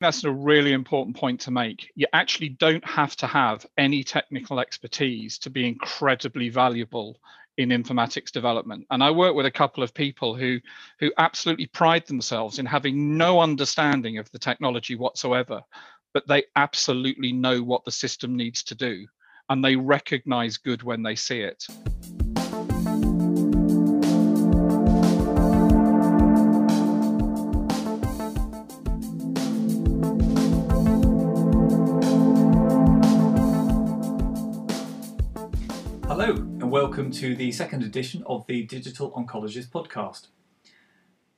[0.00, 1.90] that's a really important point to make.
[1.94, 7.20] You actually don't have to have any technical expertise to be incredibly valuable
[7.58, 8.86] in informatics development.
[8.90, 10.58] And I work with a couple of people who
[10.98, 15.60] who absolutely pride themselves in having no understanding of the technology whatsoever,
[16.14, 19.06] but they absolutely know what the system needs to do
[19.50, 21.66] and they recognize good when they see it.
[36.70, 40.28] Welcome to the second edition of the Digital Oncologist podcast.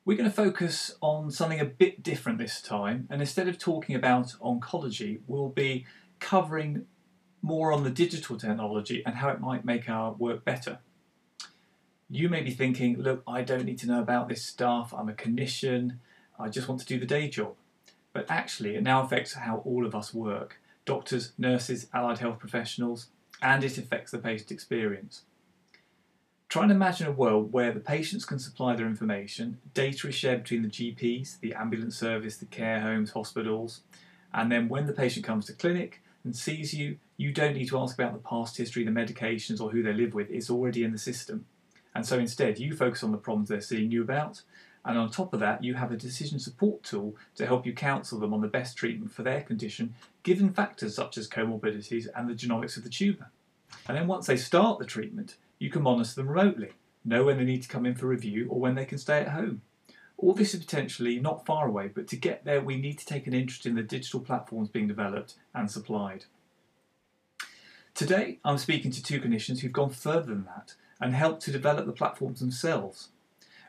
[0.04, 3.96] We're going to focus on something a bit different this time, and instead of talking
[3.96, 5.86] about oncology, we'll be
[6.20, 6.84] covering
[7.40, 10.80] more on the digital technology and how it might make our work better.
[12.10, 15.14] You may be thinking, look, I don't need to know about this stuff, I'm a
[15.14, 15.96] clinician,
[16.38, 17.54] I just want to do the day job.
[18.12, 23.06] But actually, it now affects how all of us work doctors, nurses, allied health professionals,
[23.42, 25.22] and it affects the patient experience.
[26.48, 30.42] Try and imagine a world where the patients can supply their information, data is shared
[30.42, 33.80] between the GPs, the ambulance service, the care homes, hospitals,
[34.32, 37.78] and then when the patient comes to clinic and sees you, you don't need to
[37.78, 40.30] ask about the past history, the medications, or who they live with.
[40.30, 41.46] It's already in the system.
[41.94, 44.42] And so instead, you focus on the problems they're seeing you about,
[44.84, 48.18] and on top of that, you have a decision support tool to help you counsel
[48.18, 52.34] them on the best treatment for their condition, given factors such as comorbidities and the
[52.34, 53.30] genomics of the tumour.
[53.88, 56.72] And then once they start the treatment, you can monitor them remotely,
[57.04, 59.28] know when they need to come in for review or when they can stay at
[59.28, 59.62] home.
[60.16, 63.26] All this is potentially not far away, but to get there, we need to take
[63.26, 66.26] an interest in the digital platforms being developed and supplied.
[67.94, 71.86] Today, I'm speaking to two clinicians who've gone further than that and helped to develop
[71.86, 73.08] the platforms themselves.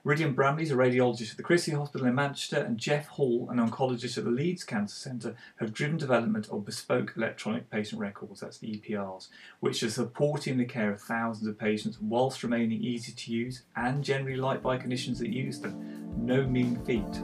[0.05, 3.57] Rhidian Bramley is a radiologist at the Christie Hospital in Manchester, and Geoff Hall, an
[3.57, 8.57] oncologist at the Leeds Cancer Centre, have driven development of bespoke electronic patient records, that's
[8.57, 9.29] the EPRs,
[9.61, 14.03] which are supporting the care of thousands of patients whilst remaining easy to use and
[14.03, 16.13] generally liked by clinicians that use them.
[16.17, 17.23] No mean feat.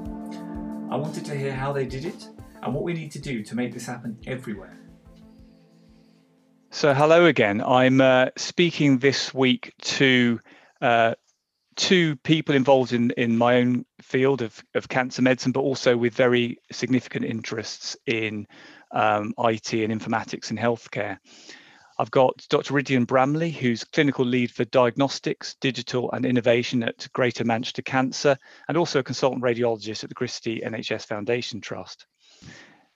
[0.90, 2.30] I wanted to hear how they did it
[2.64, 4.80] and what we need to do to make this happen everywhere.
[6.70, 7.62] So, hello again.
[7.62, 10.40] I'm uh, speaking this week to
[10.82, 11.16] uh,
[11.80, 16.14] two people involved in, in my own field of, of cancer medicine, but also with
[16.14, 18.46] very significant interests in
[18.92, 21.18] um, IT and informatics in healthcare.
[21.98, 22.74] I've got Dr.
[22.74, 28.38] Rhidian Bramley, who's clinical lead for diagnostics, digital and innovation at Greater Manchester Cancer,
[28.68, 32.06] and also a consultant radiologist at the Christie NHS Foundation Trust.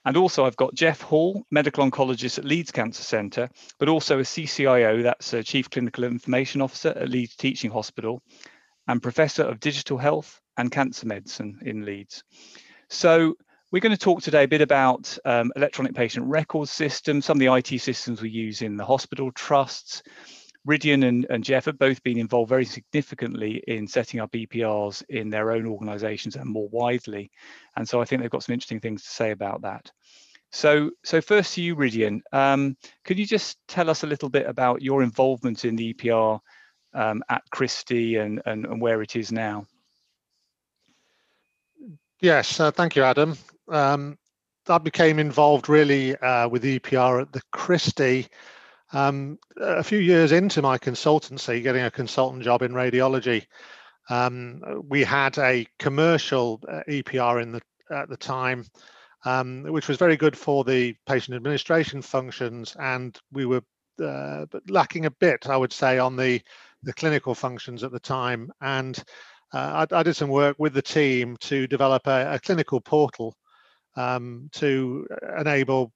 [0.06, 3.50] And also I've got Geoff Hall, medical oncologist at Leeds Cancer Centre,
[3.80, 8.22] but also a CCIO, that's a Chief Clinical Information Officer at Leeds Teaching Hospital,
[8.88, 12.24] and Professor of Digital Health and Cancer Medicine in Leeds.
[12.90, 13.36] So
[13.72, 17.40] we're going to talk today a bit about um, electronic patient record systems, some of
[17.40, 20.04] the IT systems we use in the hospital trusts.
[20.66, 25.30] Rhidian and, and Geoff have both been involved very significantly in setting up EPRs in
[25.30, 27.32] their own organizations and more widely.
[27.76, 29.92] And so I think they've got some interesting things to say about that.
[30.52, 34.46] So, so first to you, Rhidian, um, could you just tell us a little bit
[34.46, 36.40] about your involvement in the EPR
[36.94, 39.66] um, at Christie and, and, and, where it is now?
[42.22, 43.38] Yes, uh, thank you, Adam.
[43.70, 44.18] Um,
[44.68, 48.28] I became involved really uh, with EPR at the Christie
[48.94, 53.46] um, a few years into my consultancy, getting a consultant job in radiology.
[54.10, 58.66] Um, we had a commercial uh, EPR in the at the time,
[59.26, 63.64] um, which was very good for the patient administration functions, and we were
[64.04, 66.42] uh, lacking a bit, I would say, on the
[66.84, 68.52] the clinical functions at the time.
[68.62, 68.98] And
[69.54, 73.36] uh, I, I, did some work with the team to develop a, a clinical portal
[73.96, 75.08] um, to
[75.38, 75.92] enable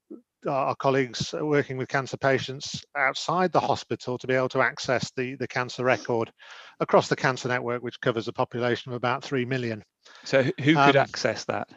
[0.47, 5.35] our colleagues working with cancer patients outside the hospital to be able to access the,
[5.35, 6.31] the cancer record
[6.79, 9.83] across the cancer network, which covers a population of about 3 million.
[10.23, 11.67] So who could um, access that?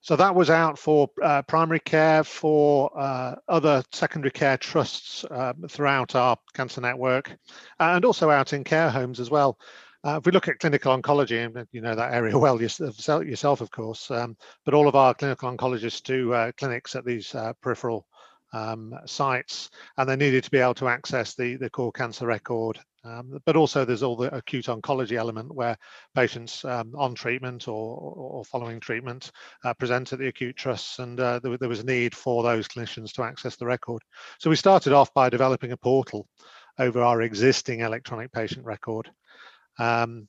[0.00, 5.52] So that was out for uh, primary care, for uh, other secondary care trusts uh,
[5.68, 7.36] throughout our cancer network,
[7.80, 9.58] and also out in care homes as well.
[10.04, 13.70] Uh, if we look at clinical oncology, and you know that area well yourself, of
[13.72, 18.06] course, um, but all of our clinical oncologists do uh, clinics at these uh, peripheral
[18.52, 22.78] um, sites, and they needed to be able to access the, the core cancer record
[23.06, 25.76] um, but also there's all the acute oncology element where
[26.14, 29.30] patients um, on treatment or, or following treatment
[29.64, 32.66] uh, present at the acute trusts and uh, there, there, was a need for those
[32.66, 34.02] clinicians to access the record.
[34.38, 36.26] So we started off by developing a portal
[36.78, 39.10] over our existing electronic patient record.
[39.78, 40.28] Um,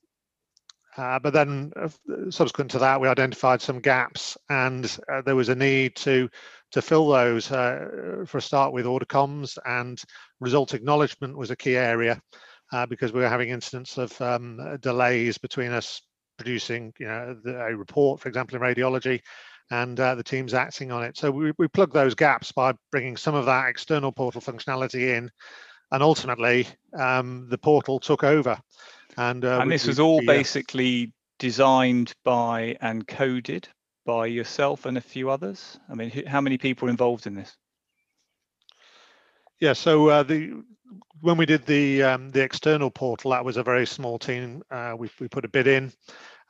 [0.98, 1.90] Uh, but then uh,
[2.32, 6.28] subsequent to that, we identified some gaps and uh, there was a need to
[6.72, 10.02] to fill those uh, for a start with order comms and
[10.40, 12.22] result acknowledgement was a key area
[12.74, 16.02] uh, because we were having incidents of um, delays between us
[16.38, 19.22] producing you know, the, a report, for example, in radiology
[19.72, 21.18] and uh, the teams acting on it.
[21.18, 25.30] So we, we plug those gaps by bringing some of that external portal functionality in
[25.92, 26.68] and ultimately
[26.98, 28.60] um, the portal took over.
[29.18, 33.68] And, uh, and this was all basically designed by and coded
[34.08, 35.78] by yourself and a few others?
[35.90, 37.56] I mean, how many people involved in this?
[39.60, 40.64] Yeah, so uh, the
[41.22, 44.64] when we did the um, the external portal, that was a very small team.
[44.72, 45.92] Uh, we we put a bid in,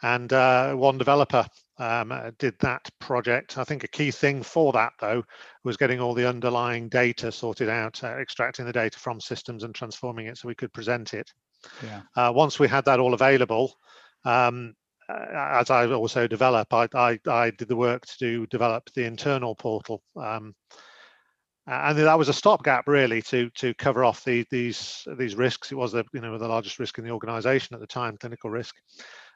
[0.03, 1.45] and uh, one developer
[1.79, 3.57] um, did that project.
[3.57, 5.23] I think a key thing for that though
[5.63, 9.73] was getting all the underlying data sorted out, uh, extracting the data from systems and
[9.73, 11.31] transforming it so we could present it.
[11.83, 12.01] Yeah.
[12.15, 13.75] Uh, once we had that all available,
[14.25, 19.05] um, uh, as I also develop, I, I, I, did the work to develop the
[19.05, 20.01] internal portal.
[20.15, 20.53] Um,
[21.67, 25.71] and that was a stopgap really to to cover off the, these these risks.
[25.71, 28.49] It was the you know the largest risk in the organisation at the time, clinical
[28.49, 28.75] risk,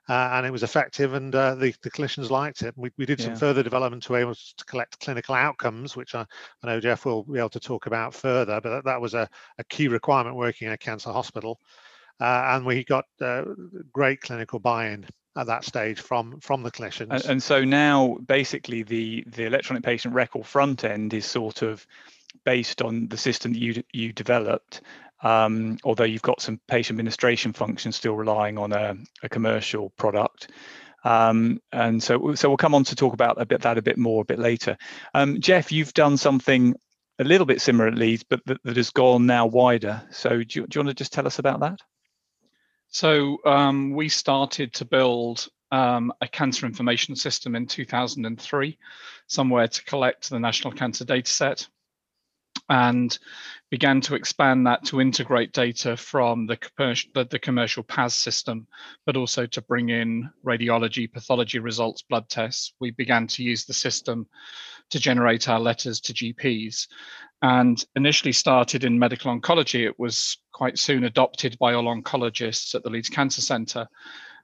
[0.08, 2.74] uh, and it was effective, and uh, the the clinicians liked it.
[2.78, 6.26] We we did some further development to able to collect clinical outcomes, which I,
[6.64, 8.62] I know Geoff will be able to talk about further.
[8.62, 9.28] But that, that was a,
[9.58, 11.60] a key requirement working in a cancer hospital,
[12.22, 13.44] uh, and we got uh,
[13.92, 15.06] great clinical buy-in
[15.36, 17.12] at that stage from from the clinicians.
[17.12, 21.86] And, and, so now basically the the electronic patient record front end is sort of
[22.44, 24.82] based on the system that you you developed.
[25.24, 30.50] Um, although you've got some patient administration functions still relying on a, a commercial product.
[31.04, 34.00] Um, and so, so we'll come on to talk about a bit that a bit
[34.00, 34.78] more a bit later.
[35.14, 36.76] Um, Geoff, you've done something
[37.20, 40.02] a little bit similar at Leeds, but that, that has gone now wider.
[40.12, 41.80] So do you, do you want to just tell us about that?
[42.92, 48.78] So um, we started to build um, a cancer information system in 2003,
[49.28, 51.68] somewhere to collect the national cancer data set
[52.70, 53.18] and
[53.70, 58.68] began to expand that to integrate data from the commercial, the, the commercial PAS system,
[59.06, 62.74] but also to bring in radiology, pathology results, blood tests.
[62.80, 64.28] We began to use the system
[64.90, 66.88] to generate our letters to GPs
[67.42, 69.86] and initially started in medical oncology.
[69.86, 73.88] It was quite soon adopted by all oncologists at the Leeds Cancer Centre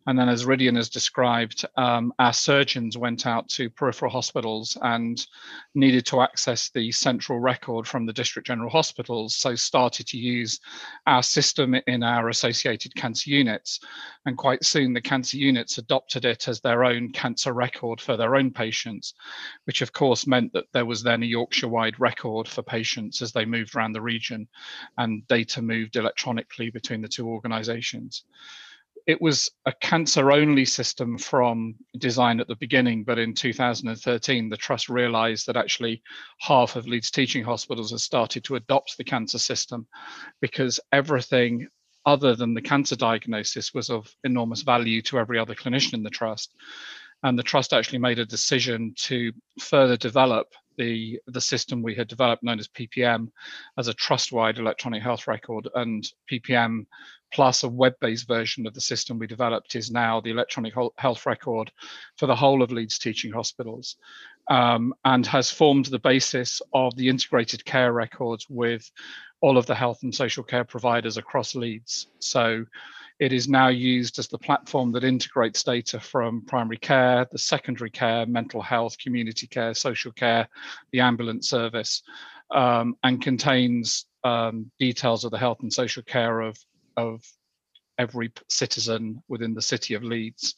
[0.07, 5.27] and then, as Rhidian has described, um, our surgeons went out to peripheral hospitals and
[5.75, 9.35] needed to access the central record from the district general hospitals.
[9.35, 10.61] So, started to use
[11.07, 13.81] our system in our associated cancer units.
[14.25, 18.37] And quite soon, the cancer units adopted it as their own cancer record for their
[18.37, 19.13] own patients,
[19.65, 23.33] which of course meant that there was then a Yorkshire wide record for patients as
[23.33, 24.47] they moved around the region
[24.97, 28.23] and data moved electronically between the two organizations
[29.07, 34.57] it was a cancer only system from design at the beginning, but in 2013, the
[34.57, 36.03] trust realized that actually
[36.39, 39.87] half of Leeds teaching hospitals have started to adopt the cancer system
[40.41, 41.69] because everything
[42.05, 46.09] other than the cancer diagnosis was of enormous value to every other clinician in the
[46.09, 46.53] trust.
[47.23, 52.07] And the trust actually made a decision to further develop the, the system we had
[52.07, 53.29] developed known as PPM
[53.77, 56.85] as a trust-wide electronic health record and PPM
[57.33, 61.71] plus a web-based version of the system we developed is now the electronic health record
[62.15, 63.97] for the whole of Leeds teaching hospitals
[64.49, 68.89] um, and has formed the basis of the integrated care records with
[69.41, 72.07] all of the health and social care providers across Leeds.
[72.19, 72.65] So
[73.19, 77.89] it is now used as the platform that integrates data from primary care, the secondary
[77.89, 80.47] care, mental health, community care, social care,
[80.91, 82.03] the ambulance service,
[82.51, 86.57] um, and contains um, details of the health and social care of
[86.95, 87.23] of
[87.97, 90.55] every citizen within the city of Leeds.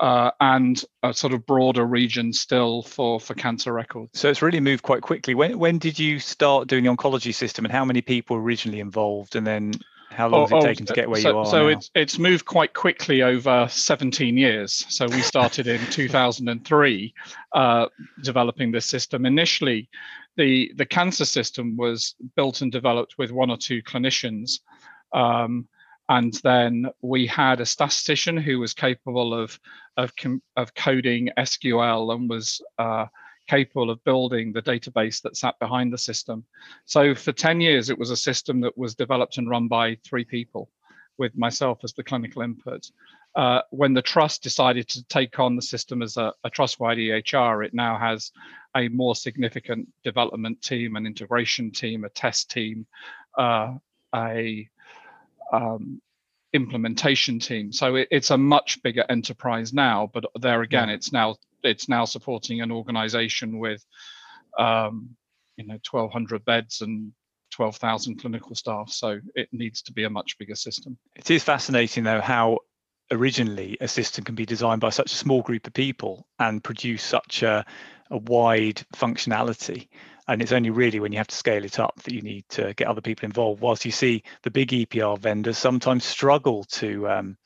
[0.00, 4.20] Uh, and a sort of broader region still for for cancer records.
[4.20, 5.34] So it's really moved quite quickly.
[5.34, 8.78] When when did you start doing the oncology system, and how many people were originally
[8.78, 9.72] involved, and then
[10.10, 11.46] how long oh, has it oh, taken to get where so, you are?
[11.46, 11.68] So now?
[11.68, 14.84] it's it's moved quite quickly over 17 years.
[14.88, 17.14] So we started in 2003
[17.54, 17.86] uh,
[18.22, 19.24] developing this system.
[19.24, 19.88] Initially,
[20.36, 24.60] the the cancer system was built and developed with one or two clinicians.
[25.12, 25.68] Um,
[26.08, 29.58] and then we had a statistician who was capable of
[29.96, 30.12] of,
[30.56, 33.06] of coding SQL and was uh,
[33.50, 36.44] capable of building the database that sat behind the system.
[36.84, 40.24] So for 10 years, it was a system that was developed and run by three
[40.24, 40.70] people,
[41.18, 42.88] with myself as the clinical input.
[43.34, 47.66] Uh, when the trust decided to take on the system as a, a trust-wide EHR,
[47.66, 48.30] it now has
[48.76, 52.86] a more significant development team, an integration team, a test team,
[53.36, 53.74] uh,
[54.14, 54.68] a
[55.52, 56.00] um,
[56.52, 57.72] implementation team.
[57.72, 60.94] So it, it's a much bigger enterprise now, but there again, yeah.
[60.94, 63.84] it's now it's now supporting an organization with
[64.58, 65.10] um,
[65.56, 67.12] you know 1200 beds and
[67.52, 68.90] 12,000 clinical staff.
[68.90, 70.98] So it needs to be a much bigger system.
[71.16, 72.60] It is fascinating though how
[73.10, 77.02] originally a system can be designed by such a small group of people and produce
[77.02, 77.64] such a,
[78.10, 79.88] a wide functionality
[80.28, 82.72] and it's only really when you have to scale it up that you need to
[82.74, 87.36] get other people involved whilst you see the big epr vendors sometimes struggle to um,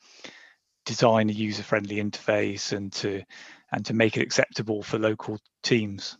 [0.85, 3.23] design a user-friendly interface and to
[3.71, 6.17] and to make it acceptable for local teams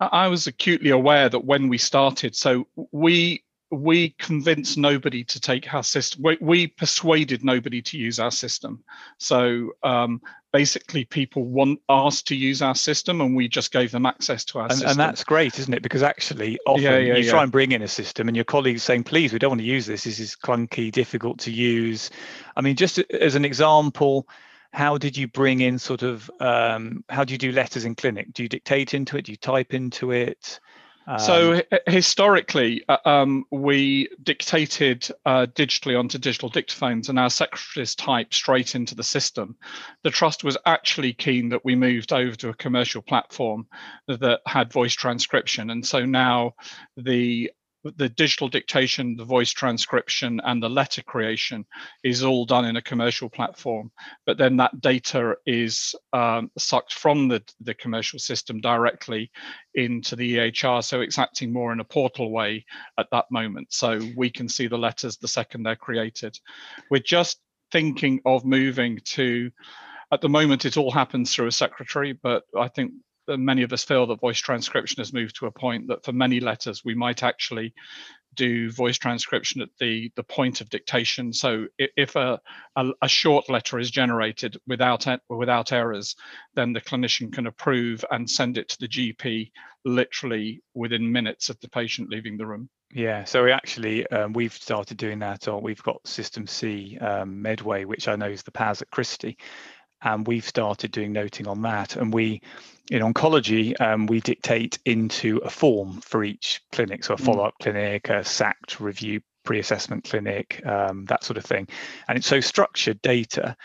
[0.00, 5.72] i was acutely aware that when we started so we we convinced nobody to take
[5.74, 6.22] our system.
[6.22, 8.82] We, we persuaded nobody to use our system.
[9.18, 10.22] So um,
[10.52, 14.58] basically, people want asked to use our system, and we just gave them access to
[14.58, 14.90] our and, system.
[14.90, 15.82] And that's great, isn't it?
[15.82, 17.30] Because actually, often yeah, yeah, you yeah.
[17.30, 19.66] try and bring in a system, and your colleagues saying, "Please, we don't want to
[19.66, 20.04] use this.
[20.04, 22.10] This is clunky, difficult to use."
[22.56, 24.28] I mean, just as an example.
[24.70, 28.34] How did you bring in sort of um, how do you do letters in clinic?
[28.34, 29.24] Do you dictate into it?
[29.24, 30.60] Do you type into it?
[31.16, 37.94] So um, historically, uh, um, we dictated uh, digitally onto digital dictaphones, and our secretaries
[37.94, 39.56] typed straight into the system.
[40.02, 43.66] The trust was actually keen that we moved over to a commercial platform
[44.06, 46.54] that had voice transcription, and so now
[46.96, 47.50] the
[47.96, 51.64] the digital dictation, the voice transcription, and the letter creation
[52.04, 53.90] is all done in a commercial platform.
[54.26, 59.30] But then that data is um, sucked from the, the commercial system directly
[59.74, 60.84] into the EHR.
[60.84, 62.64] So it's acting more in a portal way
[62.98, 63.72] at that moment.
[63.72, 66.38] So we can see the letters the second they're created.
[66.90, 67.38] We're just
[67.70, 69.50] thinking of moving to
[70.12, 72.92] at the moment it all happens through a secretary but i think
[73.36, 76.40] many of us feel that voice transcription has moved to a point that for many
[76.40, 77.74] letters we might actually
[78.34, 81.32] do voice transcription at the the point of dictation.
[81.32, 82.40] So if a
[82.76, 86.14] a, a short letter is generated without without errors,
[86.54, 89.50] then the clinician can approve and send it to the GP
[89.84, 92.68] literally within minutes of the patient leaving the room.
[92.94, 97.42] Yeah, so we actually um, we've started doing that, or we've got System C um,
[97.42, 99.36] Medway, which I know is the PAS at Christie,
[100.02, 101.96] and we've started doing noting on that.
[101.96, 102.40] And we,
[102.90, 107.24] in oncology, um, we dictate into a form for each clinic, so a mm.
[107.24, 107.62] follow-up mm.
[107.62, 111.66] clinic, a SACT review pre-assessment clinic, um, that sort of thing.
[112.06, 113.56] And it's so structured data.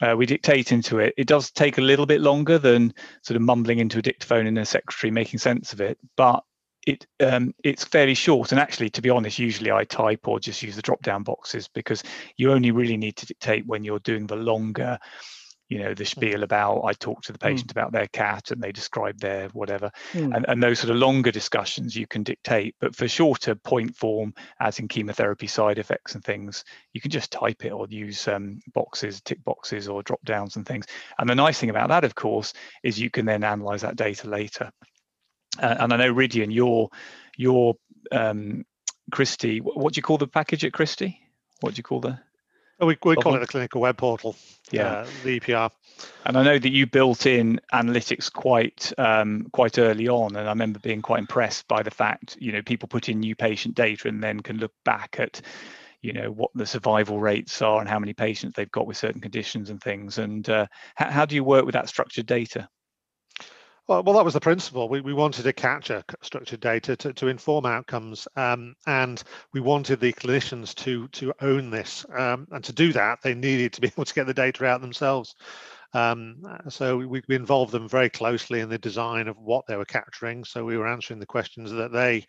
[0.00, 1.14] Uh, we dictate into it.
[1.16, 4.58] It does take a little bit longer than sort of mumbling into a dictaphone in
[4.58, 6.42] a secretary making sense of it, but
[6.86, 8.52] it um, it's fairly short.
[8.52, 11.68] And actually, to be honest, usually I type or just use the drop down boxes
[11.68, 12.02] because
[12.36, 14.98] you only really need to dictate when you're doing the longer
[15.68, 16.08] you know the mm.
[16.08, 17.48] spiel about i talk to the mm.
[17.48, 17.72] patient mm.
[17.72, 20.34] about their cat and they describe their whatever mm.
[20.34, 24.32] and, and those sort of longer discussions you can dictate but for shorter point form
[24.60, 28.60] as in chemotherapy side effects and things you can just type it or use um,
[28.74, 30.86] boxes tick boxes or drop downs and things
[31.18, 34.28] and the nice thing about that of course is you can then analyze that data
[34.28, 34.70] later
[35.60, 36.90] uh, and i know Rhidian your
[37.36, 37.74] your
[38.12, 38.64] um,
[39.10, 41.20] christie what do you call the package at christie
[41.60, 42.18] what do you call the
[42.80, 44.36] we, we call it the clinical web portal.
[44.70, 45.70] Yeah, uh, the EPR.
[46.26, 50.50] And I know that you built in analytics quite um, quite early on, and I
[50.50, 54.08] remember being quite impressed by the fact you know people put in new patient data
[54.08, 55.40] and then can look back at
[56.02, 59.20] you know what the survival rates are and how many patients they've got with certain
[59.20, 60.18] conditions and things.
[60.18, 62.68] And uh, how, how do you work with that structured data?
[63.88, 64.88] Well, well, that was the principle.
[64.88, 70.00] We, we wanted to capture structured data to, to inform outcomes, um, and we wanted
[70.00, 72.04] the clinicians to to own this.
[72.12, 74.80] Um, and to do that, they needed to be able to get the data out
[74.80, 75.36] themselves.
[75.94, 79.84] Um, so we, we involved them very closely in the design of what they were
[79.84, 80.44] capturing.
[80.44, 82.26] So we were answering the questions that they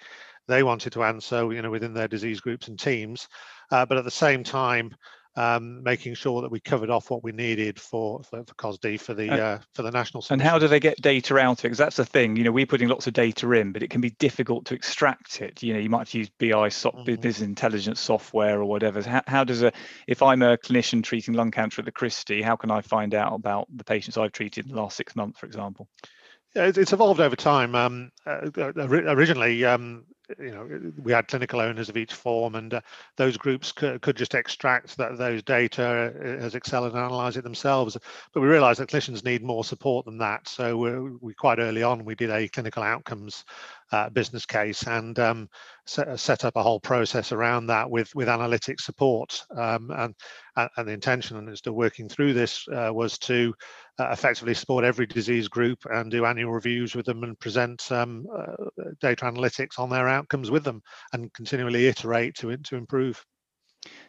[0.47, 3.27] they wanted to answer, you know, within their disease groups and teams.
[3.71, 4.95] Uh, but at the same time,
[5.37, 9.13] um, making sure that we covered off what we needed for for, for COSD for
[9.13, 10.25] the uh, for the national.
[10.31, 11.63] And how do they get data out of it?
[11.63, 12.35] Because that's the thing.
[12.35, 15.41] You know, we're putting lots of data in, but it can be difficult to extract
[15.41, 15.61] it.
[15.61, 17.21] You know, you might have to use BI, so- mm-hmm.
[17.21, 19.01] business intelligence software or whatever.
[19.03, 19.71] How, how does a
[20.07, 23.33] if I'm a clinician treating lung cancer at the Christie, how can I find out
[23.33, 25.87] about the patients I've treated in the last six months, for example?
[26.55, 27.75] Yeah, it's evolved over time.
[27.75, 30.05] Um, uh, originally, um,
[30.39, 32.81] you know, we had clinical owners of each form, and uh,
[33.15, 37.43] those groups could, could just extract that, those data uh, as Excel and analyze it
[37.43, 37.97] themselves.
[38.33, 40.47] But we realized that clinicians need more support than that.
[40.47, 43.45] So we, we quite early on we did a clinical outcomes
[43.91, 45.49] uh, business case and um,
[45.85, 49.43] set, set, up a whole process around that with with analytics support.
[49.55, 50.15] Um, and,
[50.55, 53.53] and the intention, and still working through this, uh, was to
[53.99, 58.25] uh, effectively support every disease group and do annual reviews with them and present um,
[58.35, 58.55] uh,
[59.01, 60.81] data analytics on their outcomes with them
[61.13, 63.23] and continually iterate to to improve.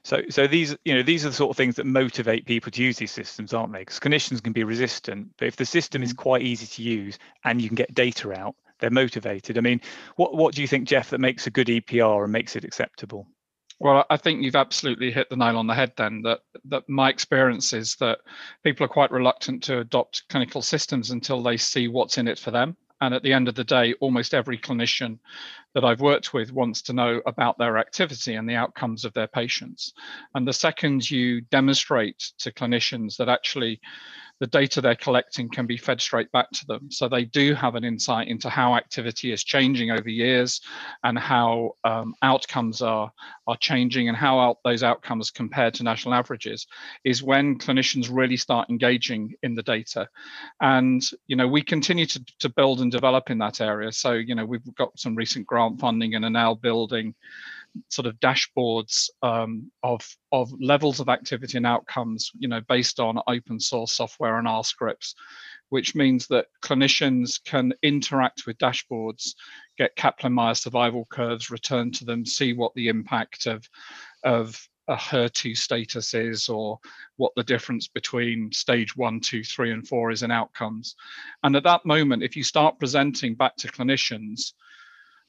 [0.05, 2.83] So, so these, you know, these are the sort of things that motivate people to
[2.83, 3.81] use these systems, aren't they?
[3.81, 6.17] Because clinicians can be resistant, but if the system is mm.
[6.17, 9.59] quite easy to use and you can get data out, they're motivated.
[9.59, 9.81] I mean,
[10.17, 13.27] what what do you think, Geoff, that makes a good EPR and makes it acceptable?
[13.81, 15.93] Well, I think you've absolutely hit the nail on the head.
[15.97, 18.19] Then that that my experience is that
[18.65, 22.51] people are quite reluctant to adopt clinical systems until they see what's in it for
[22.51, 22.77] them.
[23.01, 25.21] And at the end of the day, almost every clinician
[25.75, 29.29] that I've worked with wants to know about their activity and the outcomes of their
[29.29, 29.93] patients.
[30.35, 33.81] And the second you demonstrate to clinicians that actually
[34.41, 36.91] the data they're collecting can be fed straight back to them.
[36.91, 40.61] So they do have an insight into how activity is changing over years
[41.03, 43.11] and how um, outcomes are,
[43.47, 46.67] are changing and how out those outcomes compared to national averages
[47.05, 50.09] is when clinicians really start engaging in the data.
[50.61, 53.91] And, you know, we continue to, to build and develop in that area.
[53.93, 57.15] So, you know, we've got some recent grant funding and are now building
[57.89, 63.21] sort of dashboards um, of of levels of activity and outcomes, you know, based on
[63.27, 65.15] open source software and R scripts,
[65.69, 69.35] which means that clinicians can interact with dashboards,
[69.77, 73.69] get Kaplan-Meier survival curves returned to them, see what the impact of
[74.25, 76.79] of a HER2 status is or
[77.17, 80.97] what the difference between stage one, two, three, and four is in outcomes.
[81.43, 84.55] And at that moment, if you start presenting back to clinicians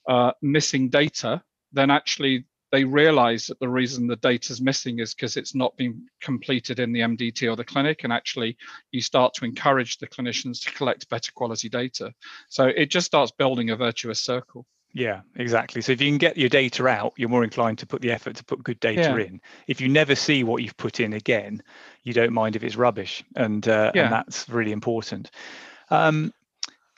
[0.08, 5.14] uh, missing data, then actually they realize that the reason the data is missing is
[5.14, 8.04] because it's not been completed in the MDT or the clinic.
[8.04, 8.58] And actually,
[8.92, 12.14] you start to encourage the clinicians to collect better quality data.
[12.50, 14.66] So it just starts building a virtuous circle.
[14.94, 15.82] Yeah, exactly.
[15.82, 18.36] So if you can get your data out, you're more inclined to put the effort
[18.38, 19.18] to put good data yeah.
[19.18, 19.42] in.
[19.68, 21.62] If you never see what you've put in again,
[22.04, 24.06] you don't mind if it's rubbish, and uh, yeah.
[24.06, 25.30] and that's really important.
[25.92, 26.34] Um,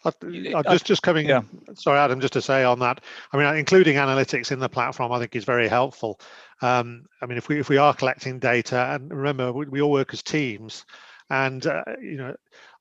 [0.03, 0.11] I,
[0.55, 1.27] I just just coming.
[1.27, 1.41] Yeah.
[1.75, 2.19] Sorry, Adam.
[2.19, 5.45] Just to say on that, I mean, including analytics in the platform, I think is
[5.45, 6.19] very helpful.
[6.61, 9.91] Um, I mean, if we if we are collecting data, and remember, we, we all
[9.91, 10.85] work as teams,
[11.29, 12.35] and uh, you know,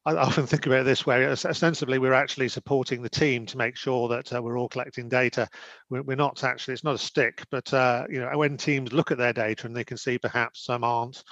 [0.07, 3.77] I often think about it this way: ostensibly, we're actually supporting the team to make
[3.77, 5.47] sure that uh, we're all collecting data.
[5.91, 9.11] We're, we're, not actually; it's not a stick, but uh, you know, when teams look
[9.11, 11.23] at their data and they can see perhaps some aren't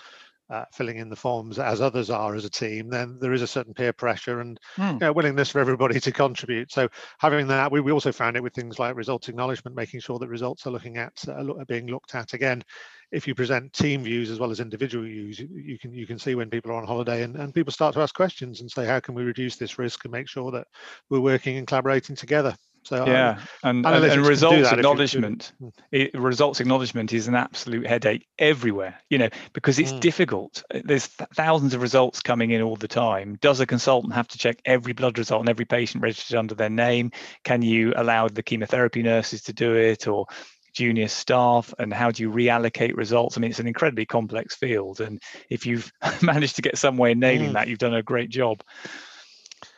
[0.51, 3.47] uh, filling in the forms as others are as a team, then there is a
[3.47, 4.93] certain peer pressure and mm.
[4.95, 6.73] you know, willingness for everybody to contribute.
[6.73, 10.19] So having that, we, we also found it with things like results acknowledgement, making sure
[10.19, 12.63] that results are looking at uh, look, being looked at again.
[13.11, 16.19] If you present team views as well as individual views, you, you can you can
[16.19, 18.85] see when people are on holiday and, and people start to ask questions and say,
[18.85, 20.67] how can we reduce this risk and make sure that
[21.09, 22.55] we're working and collaborating together.
[22.89, 25.53] So yeah, and, and, and results acknowledgement,
[25.93, 28.99] it, results acknowledgement is an absolute headache everywhere.
[29.11, 30.01] You know, because it's mm.
[30.01, 30.63] difficult.
[30.71, 33.37] There's th- thousands of results coming in all the time.
[33.43, 36.71] Does a consultant have to check every blood result and every patient registered under their
[36.71, 37.11] name?
[37.45, 40.25] Can you allow the chemotherapy nurses to do it, or
[40.73, 45.01] junior staff and how do you reallocate results i mean it's an incredibly complex field
[45.01, 45.21] and
[45.51, 45.91] if you've
[46.23, 47.55] managed to get somewhere in nailing mm.
[47.55, 48.63] that you've done a great job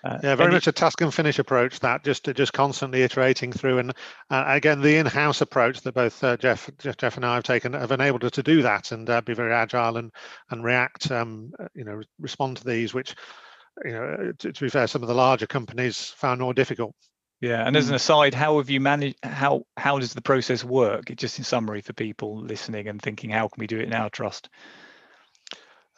[0.05, 1.81] uh, yeah, very much a task and finish approach.
[1.81, 3.93] That just just constantly iterating through, and
[4.31, 7.93] uh, again, the in-house approach that both uh, Geoff, Geoff and I have taken have
[7.93, 10.13] enabled us to do that and uh, be very agile and
[10.51, 11.11] and react.
[11.11, 13.15] Um, uh, you know, respond to these, which
[13.85, 16.95] you know, to, to, be fair, some of the larger companies found more difficult.
[17.41, 17.97] Yeah, and as an mm.
[17.97, 19.17] aside, how have you managed?
[19.23, 21.07] How how does the process work?
[21.17, 24.11] Just in summary for people listening and thinking, how can we do it in our
[24.11, 24.51] trust?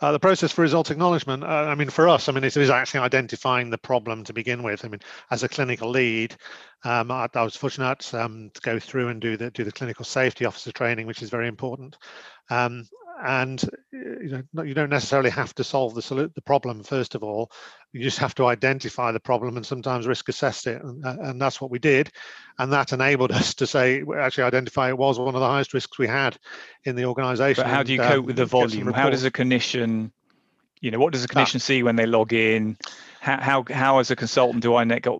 [0.03, 2.71] Uh, the process for result acknowledgement, uh, I mean, for us, I mean, it is
[2.71, 4.85] actually identifying the problem to begin with.
[4.85, 6.35] I mean, as a clinical lead,
[6.83, 10.05] um, I, I, was fortunate um, to go through and do the do the clinical
[10.05, 11.99] safety officer training, which is very important.
[12.51, 12.89] Um,
[13.21, 17.51] and you know you don't necessarily have to solve the the problem first of all.
[17.93, 21.41] You just have to identify the problem and sometimes risk assess it and, uh, and
[21.41, 22.11] that's what we did.
[22.59, 25.99] And that enabled us to say actually identify it was one of the highest risks
[25.99, 26.39] we had
[26.85, 28.93] in the organization but how do you cope with the volume?
[28.93, 30.11] How does a clinician
[30.81, 32.77] you know what does a clinician see when they log in?
[33.21, 35.13] How, how, how as a consultant do I not get,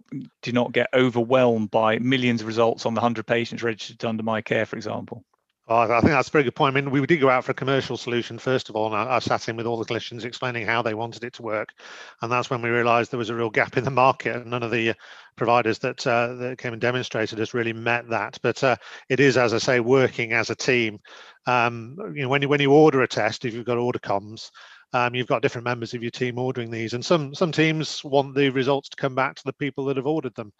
[0.43, 4.43] do not get overwhelmed by millions of results on the 100 patients registered under my
[4.43, 5.25] care, for example?
[5.73, 6.77] Oh, I think that's a very good point.
[6.77, 9.17] I mean, we did go out for a commercial solution first of all, and I,
[9.17, 11.71] I, sat in with all the clinicians explaining how they wanted it to work,
[12.21, 14.63] and that's when we realised there was a real gap in the market, and none
[14.63, 14.95] of the uh,
[15.35, 18.37] providers that uh, that came and demonstrated us really met that.
[18.43, 18.77] But uh,
[19.09, 21.01] it is, as I say, working as a team.
[21.47, 24.51] Um, you know, when you when you order a test, if you've got order comms,
[24.93, 28.35] um, you've got different members of your team ordering these, and some some teams want
[28.35, 30.53] the results to come back to the people that have ordered them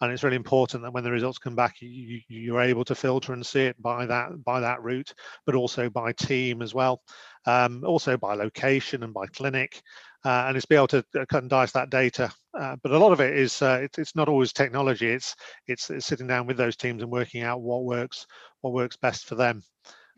[0.00, 3.32] and it's really important that when the results come back you, you're able to filter
[3.32, 7.02] and see it by that by that route but also by team as well
[7.46, 9.82] um, also by location and by clinic
[10.26, 12.28] uh, and it's be able to uh, cut and dice that data.
[12.58, 15.08] Uh, but a lot of it is uh, it, it's not always technology.
[15.08, 15.36] It's,
[15.68, 18.26] it's, it's sitting down with those teams and working out what works
[18.60, 19.62] what works best for them.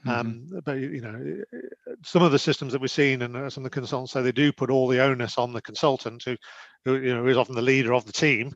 [0.07, 0.59] Um, mm-hmm.
[0.65, 1.43] But you know,
[2.05, 4.51] some of the systems that we've seen and some of the consultants say they do
[4.51, 6.37] put all the onus on the consultant, who,
[6.87, 8.55] who you know is often the leader of the team,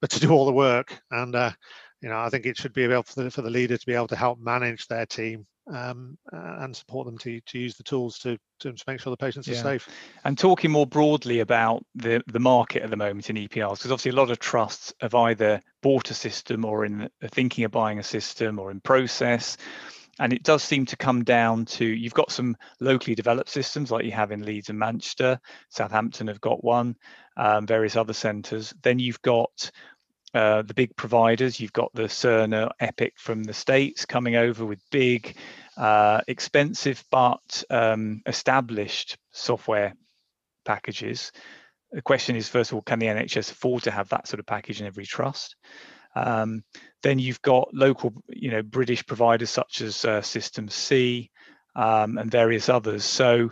[0.00, 1.00] but to do all the work.
[1.10, 1.52] And uh,
[2.00, 3.94] you know, I think it should be able for the, for the leader to be
[3.94, 8.18] able to help manage their team um, and support them to, to use the tools
[8.18, 9.54] to, to make sure the patients yeah.
[9.54, 9.88] are safe.
[10.24, 14.10] And talking more broadly about the, the market at the moment in EPRs, because obviously
[14.10, 18.02] a lot of trusts have either bought a system or in thinking of buying a
[18.02, 19.56] system or in process.
[20.20, 24.04] And it does seem to come down to you've got some locally developed systems like
[24.04, 25.40] you have in Leeds and Manchester.
[25.70, 26.96] Southampton have got one,
[27.36, 28.72] um, various other centres.
[28.82, 29.70] Then you've got
[30.34, 31.60] uh, the big providers.
[31.60, 35.36] You've got the Cerner Epic from the States coming over with big,
[35.76, 39.94] uh, expensive, but um, established software
[40.64, 41.32] packages.
[41.92, 44.46] The question is, first of all, can the NHS afford to have that sort of
[44.46, 45.54] package in every trust?
[46.16, 46.64] Um,
[47.02, 51.30] then you've got local, you know, British providers such as uh, System C
[51.76, 53.04] um, and various others.
[53.04, 53.50] So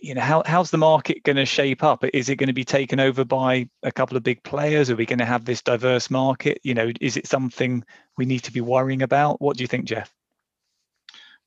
[0.00, 2.04] you know how, how's the market going to shape up?
[2.12, 4.90] Is it going to be taken over by a couple of big players?
[4.90, 6.60] Are we going to have this diverse market?
[6.62, 7.84] You know is it something
[8.16, 9.40] we need to be worrying about?
[9.40, 10.12] What do you think geoff?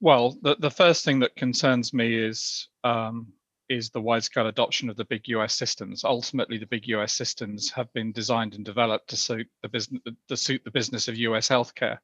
[0.02, 3.28] Well the, the first thing that concerns me is um,
[3.70, 7.92] is the wide-scale adoption of the big us systems ultimately the big us systems have
[7.94, 11.98] been designed and developed to suit the business to suit the business of us healthcare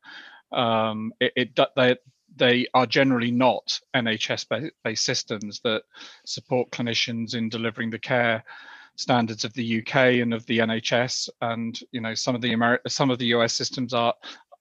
[0.52, 1.96] um, it, it they
[2.36, 5.84] they are generally not NHS based systems that
[6.26, 8.44] support clinicians in delivering the care
[8.96, 11.30] standards of the UK and of the NHS.
[11.42, 14.14] And you know, some of the Ameri- some of the US systems are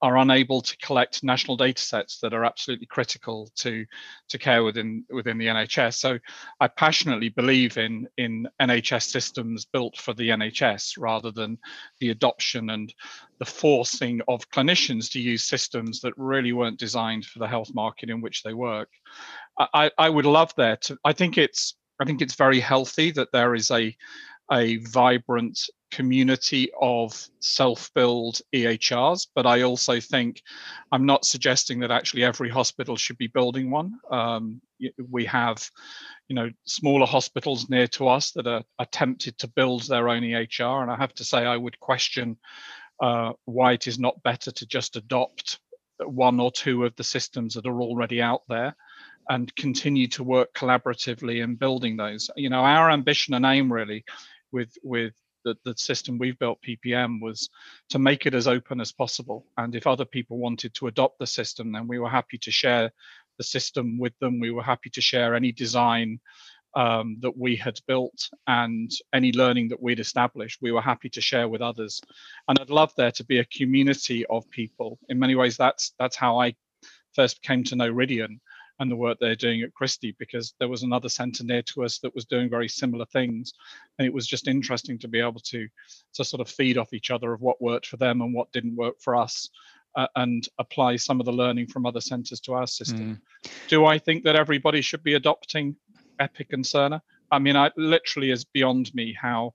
[0.02, 3.84] are unable to collect national data sets that are absolutely critical to
[4.28, 5.94] to care within within the NHS.
[5.94, 6.18] So
[6.60, 11.58] I passionately believe in in NHS systems built for the NHS rather than
[11.98, 12.92] the adoption and
[13.38, 18.10] the forcing of clinicians to use systems that really weren't designed for the health market
[18.10, 18.88] in which they work.
[19.58, 23.32] I, I would love there to I think it's I think it's very healthy that
[23.32, 23.94] there is a
[24.50, 25.58] a vibrant
[25.90, 30.42] community of self-build EHRs, but I also think
[30.92, 33.98] I'm not suggesting that actually every hospital should be building one.
[34.10, 34.60] Um,
[35.10, 35.68] we have,
[36.28, 40.82] you know, smaller hospitals near to us that are attempted to build their own EHR,
[40.82, 42.38] and I have to say I would question
[43.00, 45.58] uh, why it is not better to just adopt
[45.98, 48.74] one or two of the systems that are already out there
[49.28, 52.30] and continue to work collaboratively in building those.
[52.36, 54.04] You know, our ambition and aim really
[54.52, 57.48] with with the, the system we've built ppm was
[57.88, 59.46] to make it as open as possible.
[59.56, 62.92] And if other people wanted to adopt the system then we were happy to share
[63.40, 64.38] the system with them.
[64.38, 66.20] We were happy to share any design
[66.76, 70.58] um, that we had built and any learning that we'd established.
[70.60, 72.02] We were happy to share with others.
[72.48, 74.98] And i'd love there to be a community of people.
[75.08, 76.54] In many ways that's that's how i
[77.14, 78.40] first came to know rhidian
[78.80, 81.98] and the work they're doing at Christie because there was another centre near to us
[81.98, 83.52] that was doing very similar things.
[83.98, 85.68] And it was just interesting to be able to,
[86.14, 88.76] to sort of feed off each other of what worked for them and what didn't
[88.76, 89.48] work for us.
[89.96, 93.20] Uh, and apply some of the learning from other centres to our system.
[93.44, 93.50] Mm.
[93.66, 95.74] Do I think that everybody should be adopting
[96.20, 97.00] Epic and Cerner?
[97.32, 99.52] I mean, I literally is beyond me how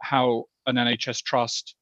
[0.00, 1.74] how an NHS trust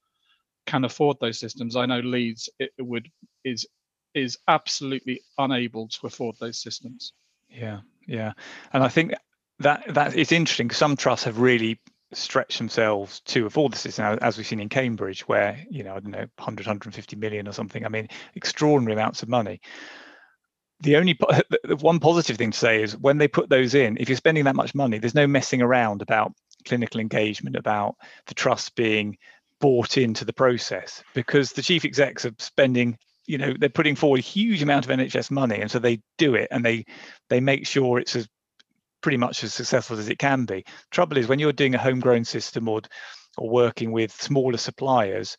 [0.66, 1.76] can afford those systems.
[1.76, 3.10] I know Leeds it would
[3.44, 3.66] is
[4.14, 7.12] is absolutely unable to afford those systems.
[7.48, 8.32] Yeah, yeah,
[8.72, 9.14] and I think
[9.60, 11.78] that that is interesting some trusts have really
[12.12, 16.00] stretched themselves to afford the system, as we've seen in Cambridge, where you know I
[16.00, 17.84] don't know 100, 150 million or something.
[17.84, 19.60] I mean, extraordinary amounts of money.
[20.80, 21.12] The only
[21.64, 24.44] the one positive thing to say is when they put those in, if you're spending
[24.44, 26.32] that much money, there's no messing around about
[26.64, 27.96] clinical engagement, about
[28.26, 29.16] the trust being
[29.60, 32.96] bought into the process because the chief execs are spending
[33.30, 36.34] you know they're putting forward a huge amount of NHS money, and so they do
[36.34, 36.84] it and they
[37.28, 38.28] they make sure it's as
[39.02, 40.64] pretty much as successful as it can be.
[40.90, 42.80] Trouble is when you're doing a homegrown system or
[43.38, 45.36] or working with smaller suppliers,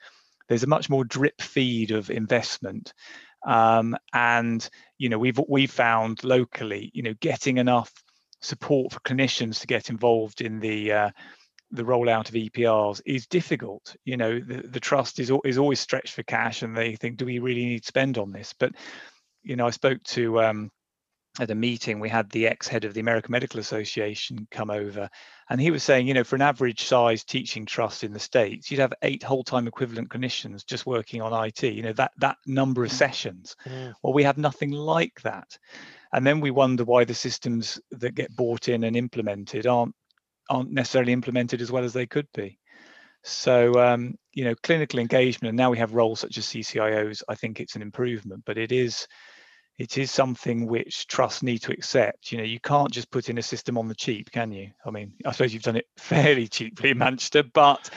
[0.47, 2.93] there's a much more drip feed of investment.
[3.45, 7.91] Um, and you know we've we've found locally, you know, getting enough
[8.41, 11.09] support for clinicians to get involved in the uh,
[11.71, 13.95] the rollout of EPRs is difficult.
[14.05, 17.25] You know, the, the trust is is always stretched for cash, and they think, do
[17.25, 18.53] we really need to spend on this?
[18.57, 18.73] But
[19.43, 20.71] you know, I spoke to um,
[21.39, 25.09] at a meeting we had the ex-head of the American Medical Association come over,
[25.49, 28.69] and he was saying, you know, for an average size teaching trust in the states,
[28.69, 31.63] you'd have eight whole-time equivalent clinicians just working on IT.
[31.63, 32.95] You know, that that number of mm.
[32.95, 33.55] sessions.
[33.65, 33.93] Mm.
[34.03, 35.57] Well, we have nothing like that.
[36.13, 39.95] And then we wonder why the systems that get bought in and implemented aren't
[40.51, 42.59] aren't necessarily implemented as well as they could be.
[43.23, 47.23] So, um, you know, clinical engagement, and now we have roles such as CCIOs.
[47.29, 49.07] I think it's an improvement, but it is
[49.77, 52.31] it is something which trusts need to accept.
[52.31, 54.71] You know, you can't just put in a system on the cheap, can you?
[54.85, 57.89] I mean, I suppose you've done it fairly cheaply in Manchester, but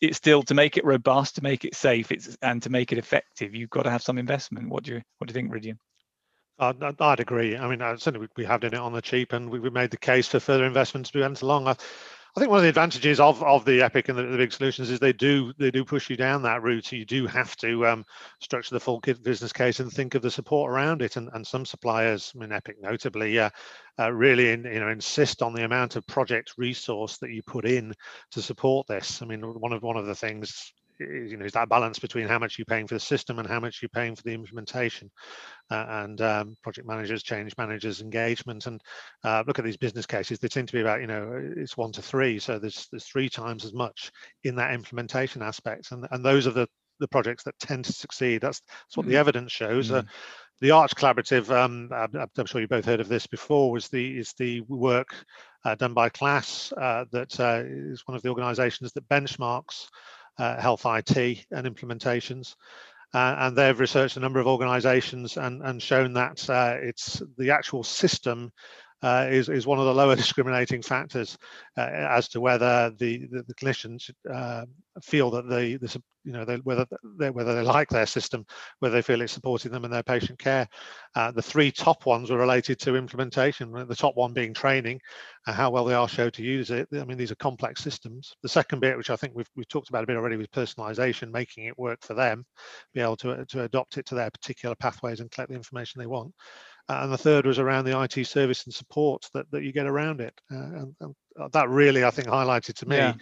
[0.00, 2.98] it's still to make it robust, to make it safe, it's and to make it
[2.98, 3.54] effective.
[3.54, 4.68] You've got to have some investment.
[4.68, 5.78] What do you what do you think, Rhidian?
[6.58, 7.56] I'd, I'd agree.
[7.56, 9.96] I mean, certainly we have done it on the cheap, and we, we made the
[9.96, 11.66] case for further investment to be went along.
[11.66, 11.76] I,
[12.36, 14.90] I think one of the advantages of, of the Epic and the, the, big solutions
[14.90, 16.86] is they do they do push you down that route.
[16.86, 18.04] So You do have to um,
[18.40, 21.14] structure the full business case and think of the support around it.
[21.14, 23.50] And, and some suppliers, I mean Epic notably, uh,
[24.00, 27.64] uh, really in, you know insist on the amount of project resource that you put
[27.64, 27.94] in
[28.32, 29.22] to support this.
[29.22, 32.38] I mean one of one of the things you know is that balance between how
[32.38, 35.10] much you're paying for the system and how much you're paying for the implementation.
[35.70, 38.66] Uh, and um, project managers change managers engagement.
[38.66, 38.80] And
[39.24, 40.38] uh, look at these business cases.
[40.38, 42.38] They seem to be about you know it's one to three.
[42.38, 44.10] So there's there's three times as much
[44.44, 45.92] in that implementation aspect.
[45.92, 46.68] And and those are the
[47.00, 48.40] the projects that tend to succeed.
[48.40, 49.10] That's that's what mm.
[49.10, 49.90] the evidence shows.
[49.90, 49.98] Mm.
[49.98, 50.02] uh,
[50.60, 54.32] the Arch Collaborative, um, I'm sure you both heard of this before, was the is
[54.38, 55.14] the work
[55.64, 59.88] uh, done by KLAS uh, that uh, is one of the organisations that benchmarks
[60.38, 62.56] health IT and implementations.
[63.12, 67.52] Uh, and they've researched a number of organizations and, and shown that uh, it's the
[67.52, 68.52] actual system
[69.04, 71.36] uh, is, is one of the lower discriminating factors
[71.76, 74.64] uh, as to whether the, the, the clinicians uh,
[75.02, 76.86] feel that the, the you know they, whether
[77.18, 78.46] they whether they like their system,
[78.78, 80.66] whether they feel it's supporting them in their patient care.
[81.14, 83.70] Uh, the three top ones were related to implementation.
[83.72, 85.00] The top one being training,
[85.46, 86.88] uh, how well they are showed to use it.
[86.94, 88.34] I mean these are complex systems.
[88.42, 91.30] The second bit, which I think we've we've talked about a bit already, was personalisation,
[91.30, 92.46] making it work for them,
[92.94, 96.06] be able to to adopt it to their particular pathways and collect the information they
[96.06, 96.32] want.
[96.88, 99.86] Uh, and the third was around the IT service and support that, that you get
[99.86, 100.38] around it.
[100.52, 103.14] Uh, and, and, uh, that really, I think, highlighted to me yeah.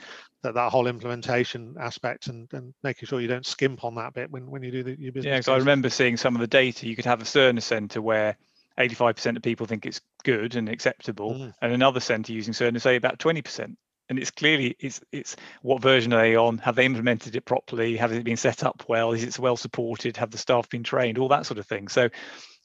[0.43, 4.31] that that whole implementation aspect and, and making sure you don't skimp on that bit
[4.31, 5.31] when, when you do the, your business.
[5.31, 6.87] Yeah, because I remember seeing some of the data.
[6.87, 8.37] You could have a Cerner center where
[8.79, 11.55] 85% of people think it's good and acceptable, mm.
[11.63, 13.77] and another center using Cerner say about 20%
[14.09, 17.97] and it's clearly it's it's what version are they on have they implemented it properly
[17.97, 21.19] have it been set up well is it well supported have the staff been trained
[21.19, 22.09] all that sort of thing so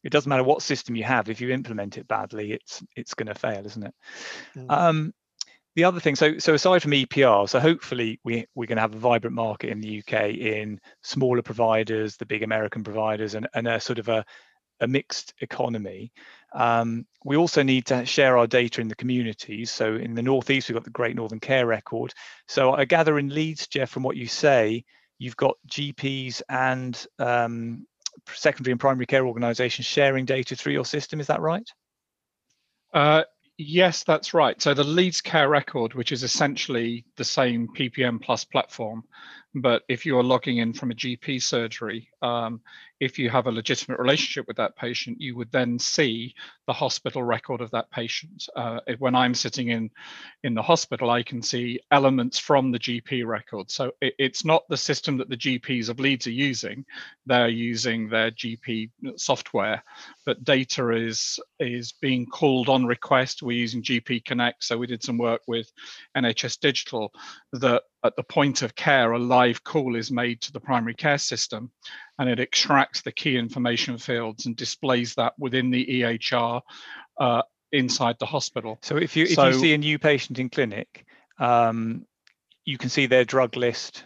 [0.04, 3.28] it doesn't matter what system you have if you implement it badly it's it's going
[3.28, 3.94] to fail isn't it?
[4.56, 4.72] Mm.
[4.72, 5.14] um,
[5.76, 8.96] the other thing so so aside from epr so hopefully we we're going to have
[8.96, 13.68] a vibrant market in the uk in smaller providers the big american providers and, and
[13.68, 14.26] a sort of a,
[14.80, 16.12] a mixed economy.
[16.54, 19.72] Um, we also need to share our data in the communities.
[19.72, 22.14] So in the northeast we've got the great northern care record.
[22.48, 24.84] So i gather in leeds geoff from what you say
[25.20, 27.88] you've got gps and um,
[28.34, 31.20] secondary and primary care organisations sharing data through your system.
[31.20, 31.68] Is that right?
[32.94, 33.24] Uh,
[33.58, 34.62] yes, that's right.
[34.62, 39.04] So the Leeds Care Record, which is essentially the same PPM Plus platform,
[39.62, 42.62] but if you're logging in from a GP surgery, um,
[43.00, 46.34] if you have a legitimate relationship with that patient, you would then see
[46.66, 48.48] the hospital record of that patient.
[48.56, 49.92] Uh, when I'm sitting in
[50.44, 53.70] in the hospital, I can see elements from the GP record.
[53.70, 56.86] So it, it's not the system that the GPs of Leeds are using;
[57.26, 59.84] they're using their GP software,
[60.26, 63.44] but data is is being called on request.
[63.44, 65.72] We're using GP Connect, so we did some work with
[66.16, 67.12] NHS Digital
[67.54, 71.18] that at the point of care, a live call is made to the primary care
[71.18, 71.72] system
[72.20, 76.62] and it extracts the key information fields and displays that within the EHR
[77.20, 78.80] uh, inside the hospital.
[78.82, 81.06] So if you if so, you see a new patient in clinic,
[81.40, 82.06] um,
[82.66, 84.04] you can see their drug list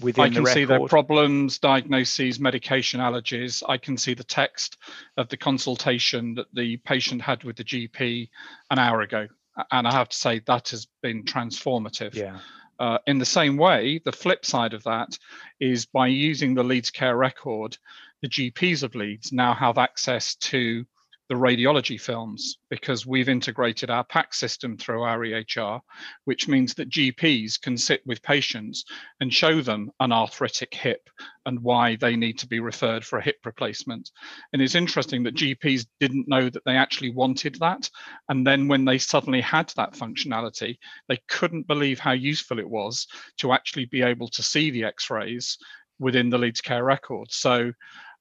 [0.00, 3.62] within I can the see their problems, diagnoses, medication allergies.
[3.68, 4.76] I can see the text
[5.16, 8.28] of the consultation that the patient had with the GP
[8.70, 9.26] an hour ago.
[9.72, 12.14] And I have to say that has been transformative.
[12.14, 12.38] Yeah.
[12.78, 15.18] Uh, in the same way, the flip side of that
[15.60, 17.76] is by using the Leeds Care record,
[18.22, 20.84] the GPs of Leeds now have access to
[21.28, 25.80] the radiology films because we've integrated our PACS system through our EHR,
[26.24, 28.84] which means that GPs can sit with patients
[29.20, 31.08] and show them an arthritic hip
[31.44, 34.10] and why they need to be referred for a hip replacement.
[34.52, 37.90] And it's interesting that GPs didn't know that they actually wanted that.
[38.30, 43.06] And then when they suddenly had that functionality, they couldn't believe how useful it was
[43.38, 45.58] to actually be able to see the x rays
[45.98, 47.30] within the Leeds Care record.
[47.30, 47.72] So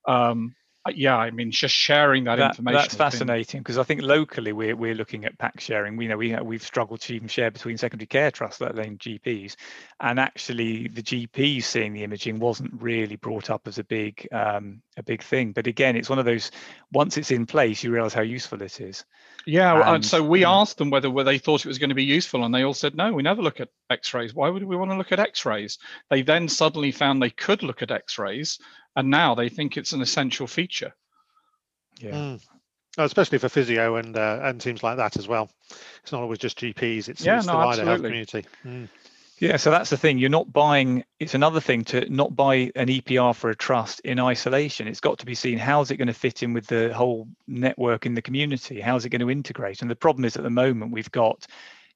[0.08, 0.56] um,
[0.96, 2.82] yeah, I mean, just sharing that, that information.
[2.82, 3.78] That's fascinating because.
[3.78, 5.98] I think locally we're we're looking at PACS sharing.
[5.98, 9.56] We know we we've struggled to even share between secondary care trusts, let alone GPs,
[10.00, 14.82] and actually the GPs seeing the imaging wasn't really brought up as a big um,
[14.98, 15.52] a big thing.
[15.52, 16.52] But again, it's one of those
[16.92, 19.06] once it's in place, you realise how useful it is.
[19.46, 22.04] Yeah, and, so we asked them whether, whether they thought it was going to be
[22.04, 23.14] useful, and they all said no.
[23.14, 24.34] We never look at X-rays.
[24.34, 25.78] Why would we want to look at X-rays?
[26.10, 28.60] They then suddenly found they could look at X-rays,
[28.98, 30.94] and now they think it's an essential feature.
[32.00, 32.12] Yeah.
[32.12, 32.42] Mm.
[32.98, 35.50] Especially for physio and uh, and teams like that as well.
[36.02, 37.08] It's not always just GPs.
[37.08, 38.10] It's, Yeah, it's no, the wider health absolutely.
[38.10, 38.46] community.
[38.66, 38.90] Mm.
[39.40, 40.18] Yeah, so that's the thing.
[40.18, 44.20] You're not buying, it's another thing to not buy an EPR for a trust in
[44.20, 44.88] isolation.
[44.88, 48.08] It's got to be seen how's it going to fit in with the whole network
[48.08, 48.82] in the community?
[48.82, 49.84] How's it going to integrate?
[49.84, 51.46] And the problem is at the moment we've got,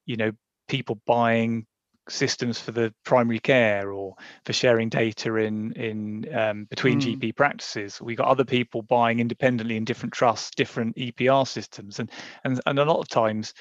[0.05, 0.31] you know,
[0.67, 1.65] people buying
[2.09, 7.19] systems for the primary care or for sharing data in in um, between Mm.
[7.19, 8.01] GP practices.
[8.01, 12.09] We've got other people buying independently in different trusts, different EPR systems, and
[12.43, 13.53] and and a lot of times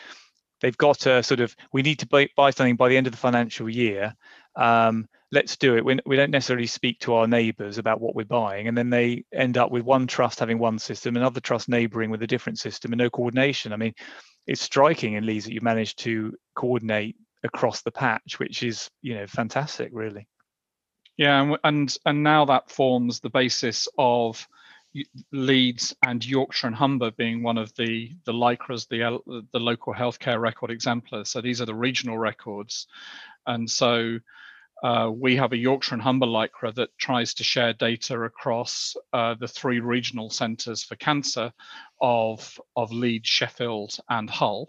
[0.60, 3.12] they've got a sort of we need to buy, buy something by the end of
[3.12, 4.14] the financial year
[4.56, 8.24] um, let's do it we, we don't necessarily speak to our neighbours about what we're
[8.24, 12.10] buying and then they end up with one trust having one system another trust neighbouring
[12.10, 13.94] with a different system and no coordination i mean
[14.46, 19.14] it's striking in leeds that you managed to coordinate across the patch which is you
[19.14, 20.26] know fantastic really.
[21.16, 24.48] Yeah, and and now that forms the basis of
[25.32, 30.40] Leeds and Yorkshire and Humber being one of the the LHCREs, the the local healthcare
[30.40, 31.28] record exemplars.
[31.28, 32.86] So these are the regional records,
[33.46, 34.18] and so
[34.82, 39.34] uh, we have a Yorkshire and Humber LHCRE that tries to share data across uh,
[39.34, 41.52] the three regional centres for cancer
[42.00, 44.68] of of Leeds, Sheffield, and Hull,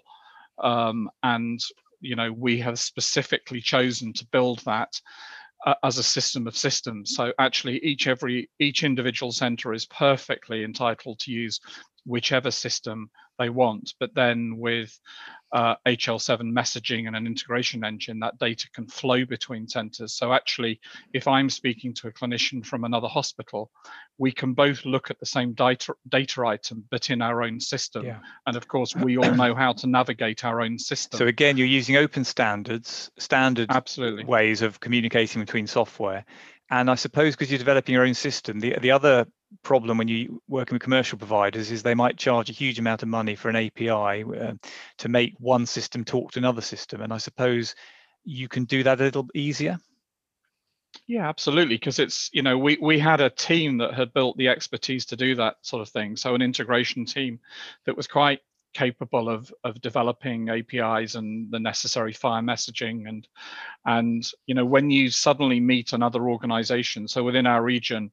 [0.60, 1.60] um, and
[2.02, 5.00] you know we have specifically chosen to build that
[5.66, 7.16] uh, as a system of systems.
[7.16, 11.60] So actually, each every each individual center is perfectly entitled to use
[12.06, 13.10] whichever system
[13.40, 13.94] they want.
[14.00, 14.98] But then with
[15.52, 20.14] uh, HL7 messaging and an integration engine, that data can flow between centers.
[20.14, 20.80] So actually,
[21.14, 23.72] if I'm speaking to a clinician from another hospital,
[24.18, 28.06] we can both look at the same data data item, but in our own system.
[28.06, 28.20] Yeah.
[28.46, 31.18] And of course, we all know how to navigate our own system.
[31.18, 34.24] so again you're using open standards standard Absolutely.
[34.26, 36.26] ways of communicating between software.
[36.70, 39.26] And I suppose because you're developing your own system, the, the other
[39.64, 43.10] problem when you're working with commercial providers is they might charge a huge amount of
[43.10, 44.54] money for an API uh,
[44.98, 47.02] to make one system talk to another system.
[47.02, 47.76] And I suppose
[48.24, 49.78] you can do that a little easier.
[51.08, 51.76] Yeah, absolutely.
[51.76, 55.16] Because it's, you know, we, we had a team that had built the expertise to
[55.16, 56.16] do that sort of thing.
[56.16, 57.40] So an integration team
[57.86, 58.40] that was quite
[58.74, 63.28] capable of of developing APIs and the necessary FHIR messaging and
[63.86, 68.12] and you know when you suddenly meet another organization so within our region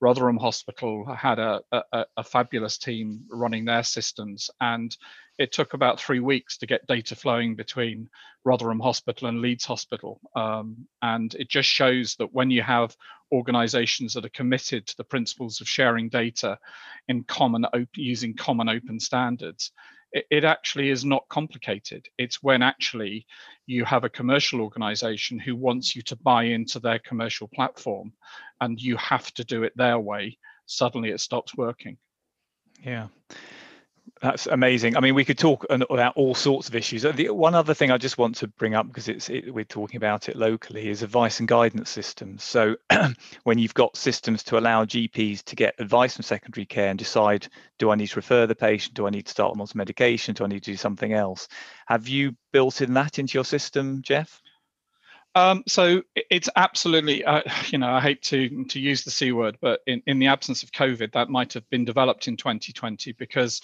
[0.00, 4.96] Rotherham Hospital had a, a, a fabulous team running their systems and
[5.38, 8.10] it took about three weeks to get data flowing between
[8.44, 10.20] Rotherham Hospital and Leeds Hospital.
[10.36, 12.94] Um, and it just shows that when you have
[13.32, 16.58] organizations that are committed to the principles of sharing data
[17.08, 19.72] in common op- using common open standards,
[20.12, 22.08] it, actually is not complicated.
[22.18, 23.26] It's when actually
[23.66, 28.12] you have a commercial organization who wants you to buy into their commercial platform
[28.60, 31.96] and you have to do it their way, suddenly it stops working.
[32.84, 33.08] Yeah.
[34.22, 34.98] That's amazing.
[34.98, 37.02] I mean, we could talk about all sorts of issues.
[37.02, 39.96] The one other thing I just want to bring up because it's it, we're talking
[39.96, 42.44] about it locally is advice and guidance systems.
[42.44, 42.76] So
[43.44, 47.48] when you've got systems to allow GPs to get advice from secondary care and decide,
[47.78, 48.94] do I need to refer the patient?
[48.94, 50.34] Do I need to start them on some medication?
[50.34, 51.48] Do I need to do something else?
[51.86, 54.42] Have you built in that into your system, Geoff?
[55.34, 59.56] Um, so it's absolutely, uh, you know, I hate to to use the c word,
[59.60, 63.62] but in, in the absence of COVID, that might have been developed in 2020 because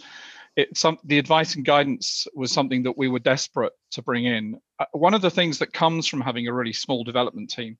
[0.57, 4.59] it some the advice and guidance was something that we were desperate to bring in.
[4.79, 7.77] Uh, one of the things that comes from having a really small development team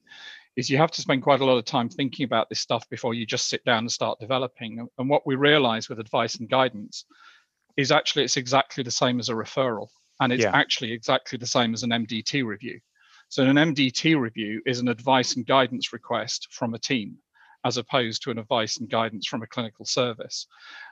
[0.57, 3.15] is you have to spend quite a lot of time thinking about this stuff before
[3.15, 4.89] you just sit down and start developing.
[4.99, 7.05] And- what we realize with advice and guidance
[7.77, 9.89] is actually it's exactly the same as a referral,
[10.21, 10.53] and it's Yeah.
[10.55, 12.81] actually exactly the same as an MDT review.
[13.29, 17.19] So an MDT review is an advice and guidance request from a team,
[17.65, 20.47] as opposed to an advice and guidance from a clinical service.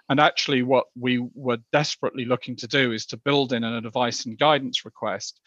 [0.08, 4.26] And actually, what we were desperately looking to do is to build in an advice
[4.26, 5.40] and guidance request,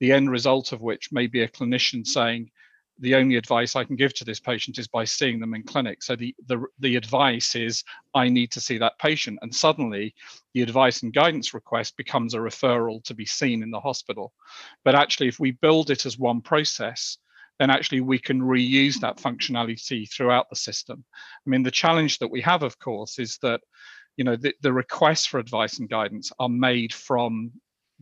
[0.00, 2.50] the end result of which may be a clinician saying,
[2.98, 6.02] the only advice I can give to this patient is by seeing them in clinic.
[6.02, 7.82] So the, the, the advice is,
[8.14, 9.38] I need to see that patient.
[9.42, 10.14] And suddenly
[10.54, 14.32] the advice and guidance request becomes a referral to be seen in the hospital.
[14.84, 17.16] But actually, if we build it as one process,
[17.58, 21.04] then actually we can reuse that functionality throughout the system.
[21.14, 23.62] I mean, the challenge that we have, of course, is that
[24.16, 27.52] you know the, the requests for advice and guidance are made from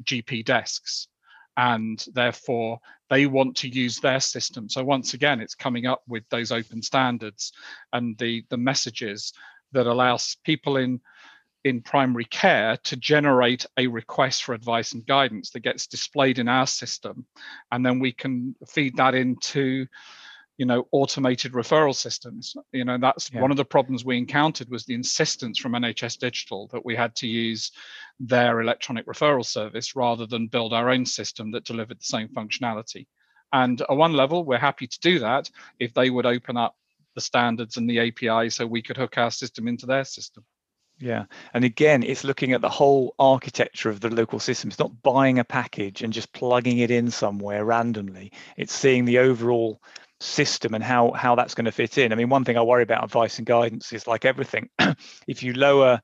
[0.04, 1.08] GP desks,
[1.56, 4.68] and therefore they want to use their system.
[4.68, 7.52] So once again, it's coming up with those open standards
[7.92, 9.32] and the the messages
[9.72, 11.00] that allows people in
[11.64, 16.48] in primary care to generate a request for advice and guidance that gets displayed in
[16.48, 17.26] our system
[17.70, 19.86] and then we can feed that into
[20.60, 23.40] you know automated referral systems you know that's yeah.
[23.40, 27.16] one of the problems we encountered was the insistence from nhs digital that we had
[27.16, 27.72] to use
[28.20, 33.06] their electronic referral service rather than build our own system that delivered the same functionality
[33.54, 36.76] and at one level we're happy to do that if they would open up
[37.14, 40.44] the standards and the api so we could hook our system into their system
[41.02, 41.24] yeah.
[41.54, 44.68] And again, it's looking at the whole architecture of the local system.
[44.68, 48.32] It's not buying a package and just plugging it in somewhere randomly.
[48.58, 49.80] It's seeing the overall
[50.20, 52.12] system and how how that's going to fit in.
[52.12, 54.68] I mean, one thing I worry about advice and guidance is like everything,
[55.26, 56.00] if you lower,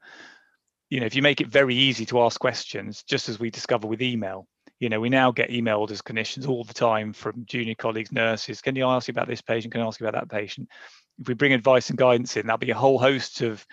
[0.91, 3.87] you know, if you make it very easy to ask questions, just as we discover
[3.87, 4.47] with email,
[4.81, 8.61] you know, we now get emailed as clinicians all the time from junior colleagues, nurses.
[8.61, 9.73] Can you ask you about this patient?
[9.73, 10.69] Can I ask you about that patient?
[11.19, 13.65] If we bring advice and guidance in, there'll be a whole host of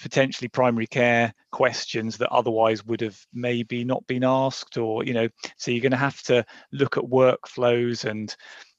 [0.00, 5.28] potentially primary care questions that otherwise would have maybe not been asked or you know
[5.56, 8.34] so you're going to have to look at workflows and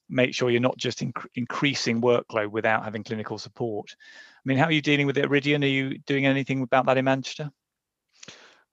[0.09, 3.95] make sure you're not just inc- increasing workload without having clinical support.
[3.97, 6.97] I mean how are you dealing with it Rhidian are you doing anything about that
[6.97, 7.51] in manchester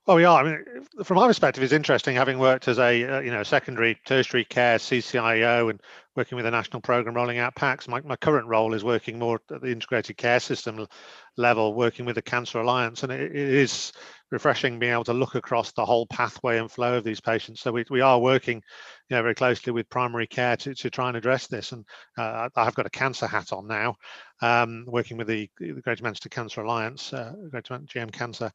[0.06, 0.40] well, we are.
[0.40, 0.64] I mean,
[1.04, 4.78] from my perspective, it's interesting having worked as a uh, you know secondary, tertiary care
[4.78, 5.80] CCIO and
[6.16, 7.88] working with a national program rolling out PACS.
[7.88, 10.86] My, my current role is working more at the integrated care system
[11.36, 13.92] level, working with the Cancer Alliance, and it, it is
[14.30, 17.60] refreshing being able to look across the whole pathway and flow of these patients.
[17.60, 18.56] So we, we are working,
[19.08, 21.72] you know, very closely with primary care to, to try and address this.
[21.72, 21.84] And
[22.18, 23.94] uh, I've got a cancer hat on now,
[24.40, 28.50] um, working with the, the Greater Manchester Cancer Alliance, uh, Greater GM Cancer.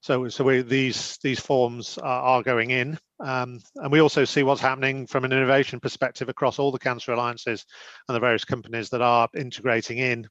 [0.00, 4.42] So, so we, these these forms are, are going in, um, and we also see
[4.42, 7.64] what's happening from an innovation perspective across all the cancer alliances
[8.08, 10.28] and the various companies that are integrating in,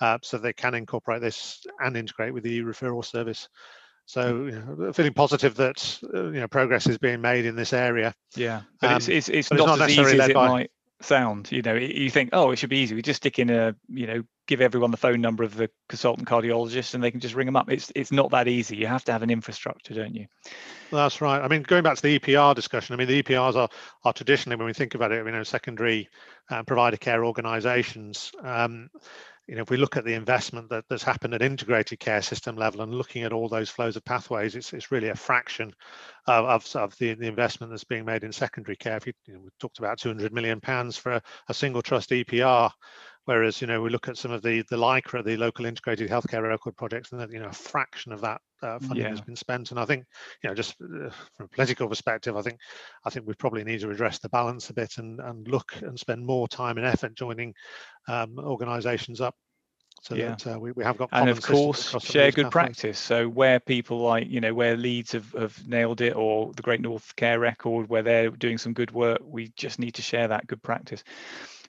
[0.00, 3.48] uh, so they can incorporate this and integrate with the referral service.
[4.06, 7.72] So, you know, feeling positive that uh, you know progress is being made in this
[7.72, 8.14] area.
[8.36, 10.48] Yeah, but um, it's it's, it's, not, it's not as easy as it by...
[10.48, 11.50] might sound.
[11.52, 12.94] You know, you think, oh, it should be easy.
[12.94, 16.28] We just stick in a, you know, give everyone the phone number of the consultant
[16.28, 17.70] cardiologist, and they can just ring them up.
[17.70, 18.76] It's it's not that easy.
[18.76, 20.26] You have to have an infrastructure, don't you?
[20.90, 21.40] That's right.
[21.40, 23.68] I mean, going back to the EPR discussion, I mean, the EPRs are
[24.04, 26.08] are traditionally, when we think about it, you know, secondary
[26.50, 28.32] uh, provider care organisations.
[28.42, 28.90] Um,
[29.48, 32.54] you know, if we look at the investment that, that's happened at integrated care system
[32.54, 35.72] level and looking at all those flows of pathways, it's, it's really a fraction
[36.26, 38.98] of, of, of the, the investment that's being made in secondary care.
[38.98, 42.10] If you, you know, we talked about 200 million pounds for a, a, single trust
[42.10, 42.70] EPR,
[43.28, 46.42] whereas you know we look at some of the the LHCRE, the local integrated healthcare
[46.42, 49.10] record projects, and that you know a fraction of that uh, funding yeah.
[49.10, 49.70] has been spent.
[49.70, 50.06] And I think
[50.42, 52.58] you know just uh, from a political perspective, I think
[53.04, 56.00] I think we probably need to address the balance a bit and and look and
[56.00, 57.54] spend more time and effort joining
[58.08, 59.34] um, organisations up
[60.00, 60.28] so yeah.
[60.28, 63.98] that uh, we, we have got and of course share good practice so where people
[63.98, 67.88] like you know where Leeds have, have nailed it or the great north care record
[67.88, 71.02] where they're doing some good work we just need to share that good practice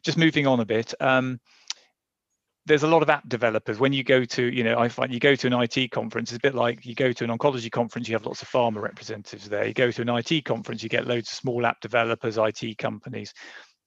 [0.04, 1.40] just moving on a bit um,
[2.66, 5.20] there's a lot of app developers when you go to you know i find you
[5.20, 8.08] go to an it conference it's a bit like you go to an oncology conference
[8.08, 11.08] you have lots of pharma representatives there you go to an it conference you get
[11.08, 13.34] loads of small app developers it companies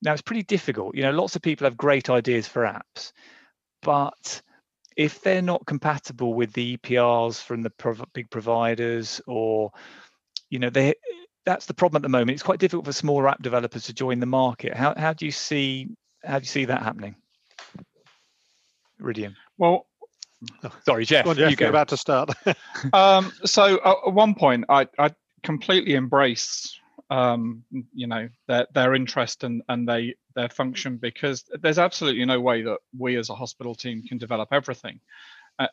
[0.02, 3.12] now it's pretty difficult you know lots of people have great ideas for apps
[3.82, 4.42] but
[4.96, 9.70] if they're not compatible with the EPRs from the prov- big providers, or
[10.50, 10.94] you know, they
[11.44, 12.30] that's the problem at the moment.
[12.30, 14.74] It's quite difficult for smaller app developers to join the market.
[14.74, 15.88] How how do you see
[16.24, 17.16] how do you see that happening?
[19.00, 19.34] Rhidian.
[19.58, 19.86] Well,
[20.84, 21.24] sorry, Geoff.
[21.36, 21.68] Geoff you go.
[21.68, 22.30] about to start.
[22.92, 25.10] um, so uh, at one point, I I
[25.42, 26.78] completely embrace
[27.10, 27.64] um,
[27.94, 32.62] you know their their interest and and they their function because there's absolutely no way
[32.62, 34.98] that we as a hospital team can develop everything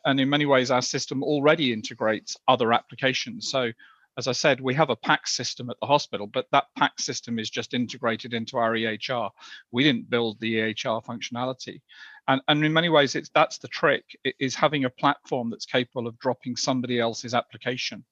[0.04, 3.70] and in many ways our system already integrates other applications so
[4.18, 7.38] as i said we have a PACS system at the hospital but that PACS system
[7.38, 9.30] is just integrated into our ehr
[9.72, 11.80] we didn't build the ehr functionality
[12.28, 14.04] and, and in many ways it's that's the trick
[14.38, 18.04] is having a platform that's capable of dropping somebody else's application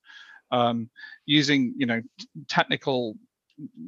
[0.51, 0.89] um,
[1.27, 2.01] using you know
[2.49, 3.17] technical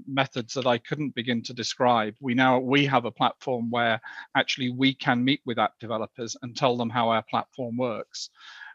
[0.07, 2.15] methods that I couldn't begin to describe.
[2.21, 4.01] We now we have a platform where
[4.37, 8.31] actually we can meet with app developers and tell them how our platform works.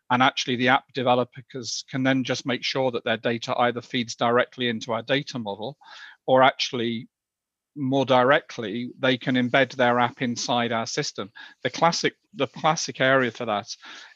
[0.09, 4.15] And actually the app developers can then just make sure that their data either feeds
[4.15, 5.77] directly into our data model
[6.27, 7.07] or actually
[7.77, 11.29] more directly they can embed their app inside our system.
[11.63, 13.67] The classic the classic area for that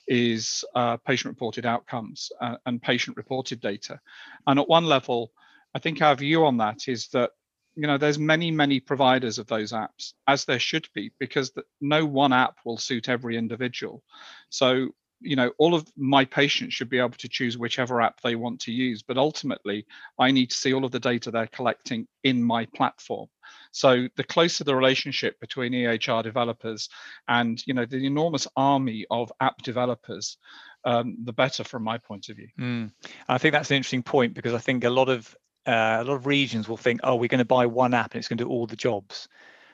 [0.07, 3.99] is uh, patient reported outcomes uh, and patient reported data.
[4.47, 5.31] And at one level
[5.75, 7.31] i think our view on that is that
[7.75, 11.63] you know there's many many providers of those apps as there should be because the,
[11.79, 14.03] no one app will suit every individual.
[14.49, 14.89] So
[15.21, 18.59] you know all of my patients should be able to choose whichever app they want
[18.59, 19.85] to use but ultimately
[20.17, 23.27] i need to see all of the data they're collecting in my platform.
[23.71, 26.89] So the closer the relationship between ehr developers
[27.27, 30.37] and you know the enormous army of app developers
[30.85, 32.47] um, the better from my point of view.
[32.59, 32.91] Mm.
[33.27, 35.35] i think that's an interesting point because i think a lot of
[35.67, 38.19] uh, a lot of regions will think oh we're going to buy one app and
[38.19, 39.27] it's going to do all the jobs.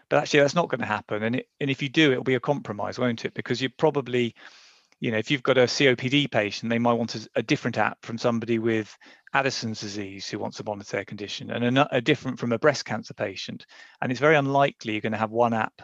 [0.09, 1.23] But actually that's not going to happen.
[1.23, 3.33] And, it, and if you do it'll be a compromise won't it?
[3.33, 4.35] Because you're probably
[4.99, 7.97] you know, if you've got a COPD patient, they might want a, a different app
[8.03, 8.97] from somebody with
[9.33, 12.85] Addison's disease who wants to monitor their condition, and a, a different from a breast
[12.85, 13.65] cancer patient.
[14.01, 15.81] And it's very unlikely you're going to have one app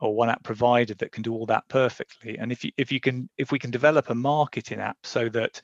[0.00, 2.38] or one app provider that can do all that perfectly.
[2.38, 5.60] And if you if you can if we can develop a marketing app so that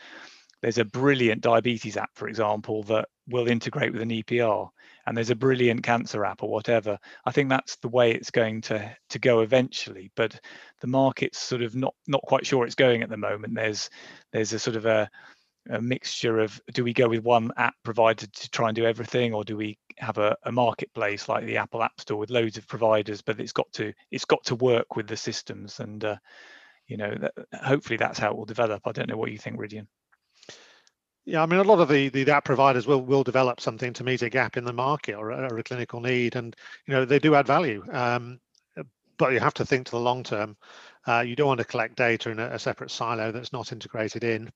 [0.63, 4.69] there's a brilliant diabetes app, for example, that will integrate with an EPR,
[5.07, 6.99] and there's a brilliant cancer app or whatever.
[7.27, 10.13] I think that's the way it's going to to go eventually.
[10.15, 10.39] But
[10.81, 13.55] the market's sort of not not quite sure it's going at the moment.
[13.55, 13.91] There's
[14.33, 15.11] there's a sort of a
[15.71, 19.33] a mixture of do we go with one app provider to try and do everything
[19.33, 22.67] or do we have a, a, marketplace like the apple app store with loads of
[22.67, 26.17] providers but it's got to it's got to work with the systems and uh,
[26.89, 27.33] you know that,
[27.63, 29.87] hopefully that's how it will develop i don't know what you think Rhidian
[31.25, 34.05] yeah, I mean, a lot of the, the app providers will will develop something to
[34.05, 36.55] meet a gap in the market or, or a clinical need, and
[36.87, 37.85] you know they do add value.
[37.93, 38.41] Um,
[39.19, 40.57] but you have to think to the long term.
[41.07, 44.25] Uh, you don't want to collect data in a, a separate silo that's not integrated
[44.25, 44.51] in.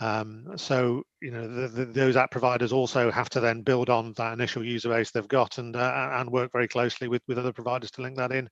[0.00, 4.12] Um, so you know the, the, those app providers also have to then build on
[4.14, 7.52] that initial user base they've got and uh, and work very closely with with other
[7.52, 8.48] providers to link that in.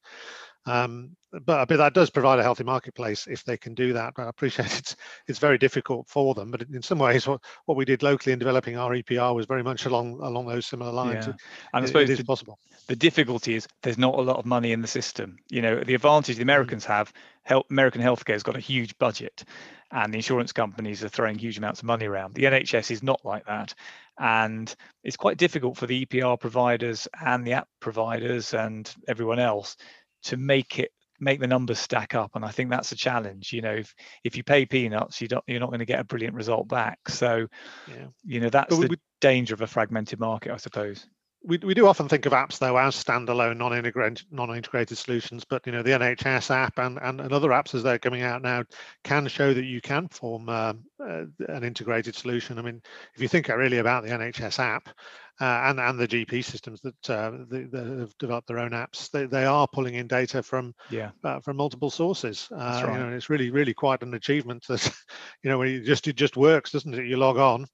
[0.67, 4.15] Um, but, but that does provide a healthy marketplace if they can do that.
[4.17, 4.97] But I appreciate it's
[5.27, 6.51] it's very difficult for them.
[6.51, 9.63] But in some ways, what, what we did locally in developing our EPR was very
[9.63, 11.27] much along along those similar lines.
[11.27, 11.35] Yeah.
[11.73, 12.59] And I suppose it is possible.
[12.89, 15.37] The difficulty is there's not a lot of money in the system.
[15.51, 16.45] You know, the advantage the mm.
[16.45, 17.13] Americans have,
[17.45, 19.45] health, American healthcare has got a huge budget,
[19.93, 22.35] and the insurance companies are throwing huge amounts of money around.
[22.35, 23.73] The NHS is not like that,
[24.19, 29.77] and it's quite difficult for the EPR providers and the app providers and everyone else
[30.23, 30.91] to make it
[31.23, 33.95] make the numbers stack up and i think that's a challenge you know if
[34.25, 36.99] if you pay peanuts you don't you're not going to get a brilliant result back
[37.09, 37.47] so
[37.89, 38.07] yeah.
[38.25, 41.07] you know that's we, the we, danger of a fragmented market i suppose
[41.43, 45.72] we, we do often think of apps though as standalone non-integrated non-integrated solutions but you
[45.72, 48.62] know the nhs app and, and, and other apps as they're coming out now
[49.05, 52.59] can show that you can form um, uh, an integrated solution.
[52.59, 52.82] I mean
[53.14, 54.88] if you think really about the nhs app
[55.41, 59.24] uh, and and the gp systems that, uh, that have developed their own apps they,
[59.24, 61.11] they are pulling in data from yeah.
[61.24, 62.49] uh, from multiple sources.
[62.51, 62.82] Right.
[62.84, 64.86] Uh, you know it's really really quite an achievement that
[65.43, 67.07] you know when it just it just works doesn't it?
[67.07, 67.66] You log on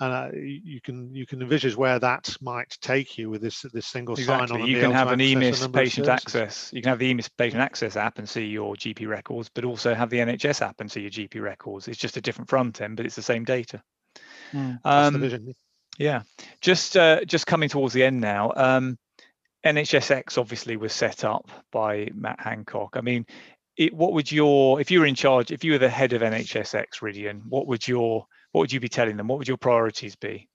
[0.00, 3.86] and uh, you can you can envisage where that might take you with this this
[3.86, 4.48] single exactly.
[4.48, 4.68] sign-on.
[4.68, 6.70] You can have an EMIS patient access.
[6.72, 9.94] You can have the EMIS patient access app and see your GP records, but also
[9.94, 11.86] have the NHS app and see your GP records.
[11.86, 13.82] It's just a different front end, but it's the same data.
[14.52, 15.54] Mm, um,
[15.98, 16.22] yeah,
[16.60, 18.52] just uh, just coming towards the end now.
[18.56, 18.98] Um,
[19.64, 22.96] NHSX obviously was set up by Matt Hancock.
[22.96, 23.26] I mean,
[23.76, 26.22] it, what would your if you were in charge, if you were the head of
[26.22, 29.26] NHSX, Rhidian, what would your what would you be telling them?
[29.26, 30.48] What would your priorities be?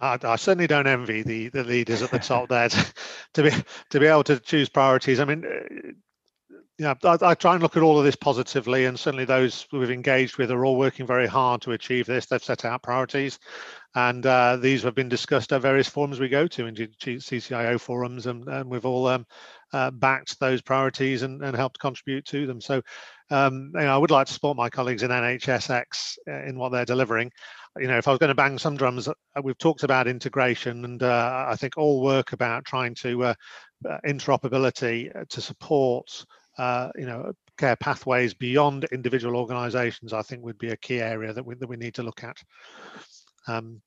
[0.00, 2.94] I, I certainly don't envy the the leaders at the top there to,
[3.34, 3.50] to be
[3.90, 5.20] to be able to choose priorities.
[5.20, 5.92] I mean, uh,
[6.78, 9.90] yeah, I, I, try and look at all of this positively, and certainly those we've
[9.90, 12.24] engaged with are all working very hard to achieve this.
[12.24, 13.38] They've set out priorities,
[13.94, 18.26] and uh, these have been discussed at various forums we go to, into CCIO forums,
[18.26, 19.26] and, and we've all um,
[19.72, 22.60] uh, backed those priorities and, and helped contribute to them.
[22.60, 22.82] So
[23.30, 26.70] um, you know, I would like to support my colleagues in NHSX uh, in what
[26.70, 27.30] they're delivering.
[27.78, 30.84] You know, if I was going to bang some drums, uh, we've talked about integration,
[30.84, 33.34] and uh, I think all work about trying to uh,
[33.88, 36.24] uh interoperability to support,
[36.58, 40.12] you know, care pathways beyond individual organisations.
[40.12, 42.36] I think would be a key area that we that we need to look at.
[43.48, 43.82] Um,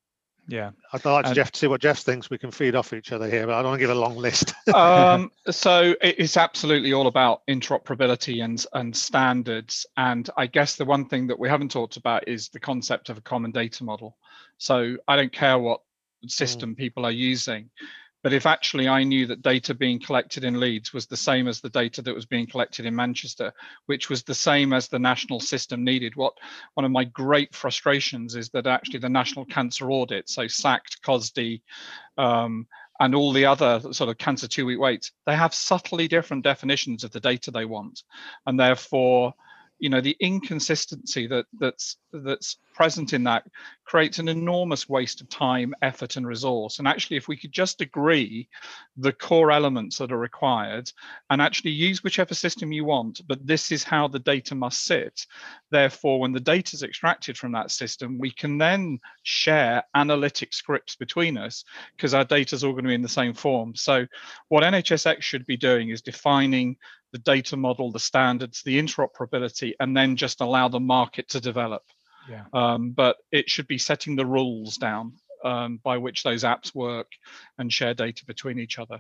[0.50, 0.72] yeah.
[0.92, 2.30] I'd like to geoff to see what geoff thinks.
[2.30, 4.18] We can feed off each other here but i don't want to give a long
[4.18, 4.54] list.
[4.74, 9.86] Um, so it's absolutely all about interoperability and and standards.
[9.98, 13.18] And i guess the one thing that we haven't talked about is the concept of
[13.18, 14.18] a common data model.
[14.58, 15.82] So i don't care what
[16.26, 16.32] mm.
[16.32, 16.78] system mm.
[16.78, 17.70] people are using
[18.24, 21.62] but if actually I knew that data being collected in Leeds was the same as
[21.62, 23.54] the data that was being collected in Manchester,
[23.86, 26.34] which was the same as the national system needed, what
[26.74, 31.62] one of my great frustrations is that actually the National Cancer Audit, so SACT, COSD,
[32.18, 32.68] um,
[33.00, 37.12] and all the other sort of cancer two-week waits, they have subtly different definitions of
[37.12, 38.04] the data they want,
[38.46, 39.34] and therefore,
[39.80, 43.46] you know, the inconsistency that that's that's present in that
[43.90, 46.78] creates an enormous waste of time, effort, and resource.
[46.78, 48.48] And actually, if we could just agree
[48.98, 50.92] the core elements that are required
[51.32, 55.26] and actually use whichever system you want, but this is how the data must sit.
[55.72, 60.96] Therefore, when the data is extracted from that system, we can then share analytic scripts
[60.96, 61.66] between us
[61.98, 63.74] because our data is all going to be in the same form.
[63.76, 64.06] So,
[64.50, 66.78] what NHSX should be doing is defining
[67.12, 71.82] the data model, the standards, the interoperability, and then just allow the market to develop.
[72.30, 72.46] Yeah.
[72.54, 75.14] Um, but it should be setting the rules down
[75.44, 77.08] um, by which those apps work
[77.58, 79.00] and share data between each other.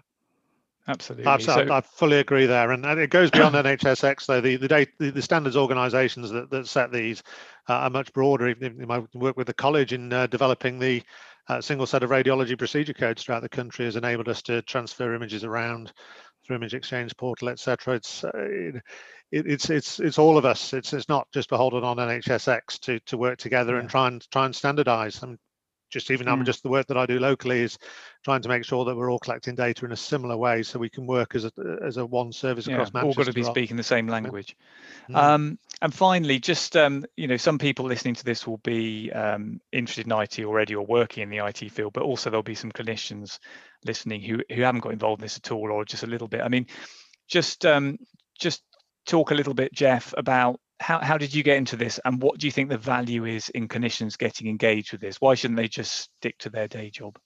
[0.87, 1.27] Absolutely.
[1.27, 1.67] Absolutely.
[1.67, 4.25] So, I fully agree there, and, and it goes beyond NHSX.
[4.25, 7.21] Though the the, data, the, the standards organisations that, that set these
[7.67, 8.47] uh, are much broader.
[8.47, 11.03] Even I work with the college in uh, developing the
[11.47, 15.13] uh, single set of radiology procedure codes throughout the country has enabled us to transfer
[15.13, 15.91] images around
[16.49, 17.93] through image exchange portal, etc.
[17.93, 18.81] It's uh, it,
[19.31, 20.73] it's it's it's all of us.
[20.73, 23.81] It's it's not just beholden on NHSX to to work together yeah.
[23.81, 25.21] and try and try and standardise.
[25.21, 25.37] And
[25.89, 26.45] just even mm.
[26.45, 27.77] just the work that I do locally is
[28.23, 30.89] trying to make sure that we're all collecting data in a similar way, so we
[30.89, 31.51] can work as a
[31.83, 33.19] as a one service yeah, across Manchester.
[33.19, 34.55] All got to be speaking the same language.
[35.09, 35.15] Mm.
[35.15, 39.59] Um, and finally, just um, you know, some people listening to this will be um,
[39.71, 42.71] interested in IT already or working in the IT field, but also there'll be some
[42.71, 43.39] clinicians
[43.85, 46.41] listening who who haven't got involved in this at all, or just a little bit.
[46.41, 46.67] I mean,
[47.27, 47.97] just um,
[48.39, 48.63] just
[49.05, 52.39] talk a little bit, Geoff, about how, how did you get into this and what
[52.39, 55.19] do you think the value is in clinicians getting engaged with this?
[55.19, 57.19] Why shouldn't they just stick to their day job?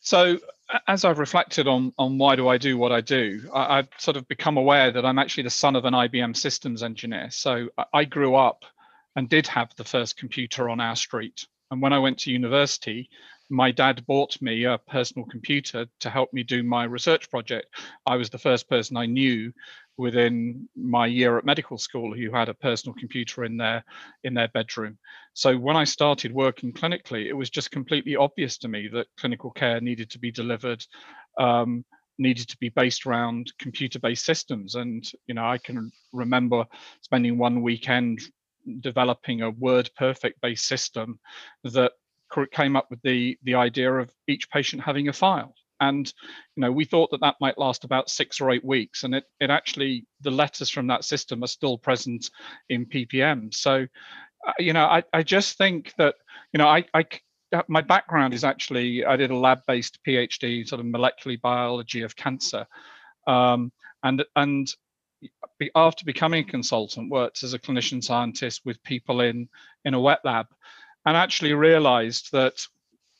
[0.00, 0.38] So
[0.86, 4.16] as I've reflected on on why do I do what I do, I, have sort
[4.16, 7.30] of become aware that I'm actually the son of an IBM systems engineer.
[7.30, 8.64] So I, I grew up
[9.16, 11.46] and did have the first computer on our street.
[11.70, 13.08] And when I went to university,
[13.48, 17.66] my dad bought me a personal computer to help me do my research project.
[18.04, 19.52] I was the first person I knew
[19.98, 23.84] within my year at medical school who had a personal computer in their
[24.24, 24.98] in their bedroom.
[25.32, 29.50] So when I started working clinically, it was just completely obvious to me that clinical
[29.50, 30.84] care needed to be delivered,
[31.38, 31.84] um,
[32.18, 34.74] needed to be based around computer-based systems.
[34.74, 36.66] And you know, I can remember
[37.00, 38.20] spending one weekend
[38.80, 41.18] developing a WordPerfect based system
[41.64, 41.92] that
[42.52, 46.12] came up with the the idea of each patient having a file and
[46.56, 49.24] you know we thought that that might last about six or eight weeks and it,
[49.40, 52.30] it actually the letters from that system are still present
[52.68, 53.86] in ppm so
[54.46, 56.14] uh, you know I, I just think that
[56.52, 57.04] you know I, I
[57.52, 62.16] uh, my background is actually i did a lab-based phd sort of molecular biology of
[62.16, 62.66] cancer.
[63.26, 63.72] Um,
[64.02, 64.72] and and
[65.74, 69.48] after becoming a consultant worked as a clinician scientist with people in
[69.84, 70.46] in a wet lab
[71.04, 72.66] and actually realized that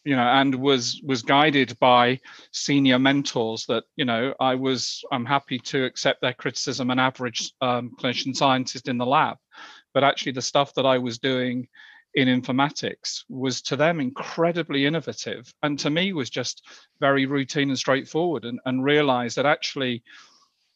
[0.07, 2.19] you know and was was guided by
[2.53, 7.53] senior mentors that you know i was i'm happy to accept their criticism an average
[7.61, 9.37] um, clinician scientist in the lab
[9.93, 11.67] but actually the stuff that i was doing
[12.15, 16.65] in informatics was to them incredibly innovative and to me was just
[17.01, 20.05] very routine and straightforward and, and realized that actually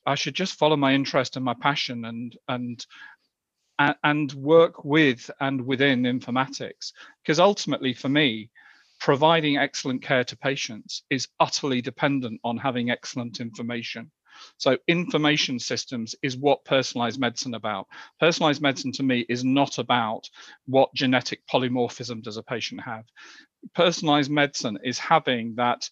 [0.06, 2.84] i should just follow my interest and my passion and and
[4.04, 6.92] and work with and within informatics.
[7.22, 8.50] Because ultimately, for me,
[9.00, 14.10] providing excellent care to patients is utterly dependent on having excellent information.
[14.58, 17.86] So information systems is what personalized medicine about.
[18.20, 20.28] Personalized medicine to me is not about
[20.66, 23.04] what genetic polymorphism does a patient have.
[23.74, 25.88] Personalized medicine is having that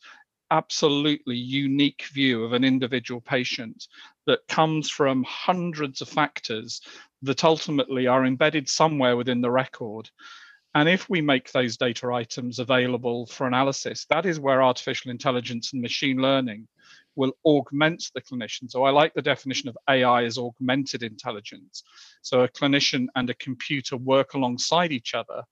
[0.50, 3.86] absolutely unique view of an individual patient
[4.26, 6.80] that comes from hundreds of factors
[7.22, 10.08] that ultimately are embedded somewhere within the record.
[10.78, 15.72] And if we make those data items available for analysis, that is where artificial intelligence
[15.72, 16.68] and machine learning
[17.16, 18.70] will augment the clinician.
[18.70, 21.82] So I like the definition of AI as augmented intelligence.
[22.22, 25.42] So a clinician and a computer work alongside each other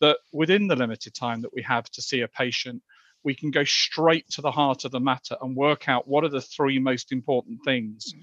[0.00, 2.82] that within the limited time that we have to see a patient,
[3.22, 6.30] we can go straight to the heart of the matter and work out what are
[6.30, 8.14] the three most important things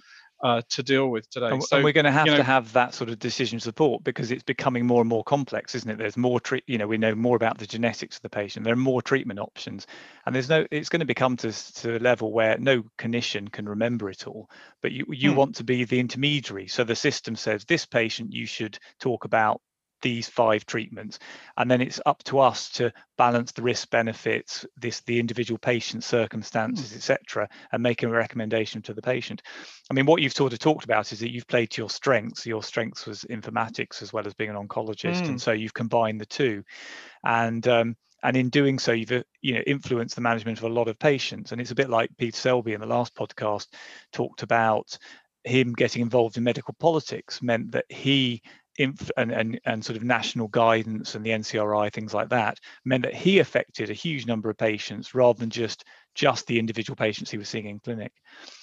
[0.43, 1.47] uh, to deal with today.
[1.47, 3.59] And, so, and we're going to have you know, to have that sort of decision
[3.59, 5.97] support because it's becoming more and more complex, isn't it?
[5.97, 8.63] There's more, treat, you know, we know more about the genetics of the patient.
[8.63, 9.87] There are more treatment options,
[10.25, 10.65] and there's no.
[10.71, 14.49] It's going to become to, to a level where no clinician can remember it all,
[14.81, 15.37] but you you hmm.
[15.37, 16.67] want to be the intermediary.
[16.67, 19.61] So the system says this patient you should talk about
[20.01, 21.19] these five treatments.
[21.57, 26.03] And then it's up to us to balance the risk benefits this the individual patient
[26.03, 26.95] circumstances mm.
[26.97, 29.41] etc and make a recommendation to the patient.
[29.89, 32.45] I mean what you've sort of talked about is that you've played to your strengths.
[32.45, 35.29] Your strengths was informatics as well as being an oncologist mm.
[35.29, 36.63] and so you've combined the two.
[37.23, 40.87] And um, and in doing so you've you know influenced the management of a lot
[40.87, 41.51] of patients.
[41.51, 43.67] And it's a bit like peter selby in the last podcast
[44.11, 44.97] talked about
[45.47, 48.41] him getting involved in medical politics meant that he
[48.77, 53.03] inf- and, and and sort of national guidance and the NCRI things like that meant
[53.03, 55.83] that he affected a huge number of patients rather than just
[56.15, 58.11] just the individual patients he was seeing in clinic.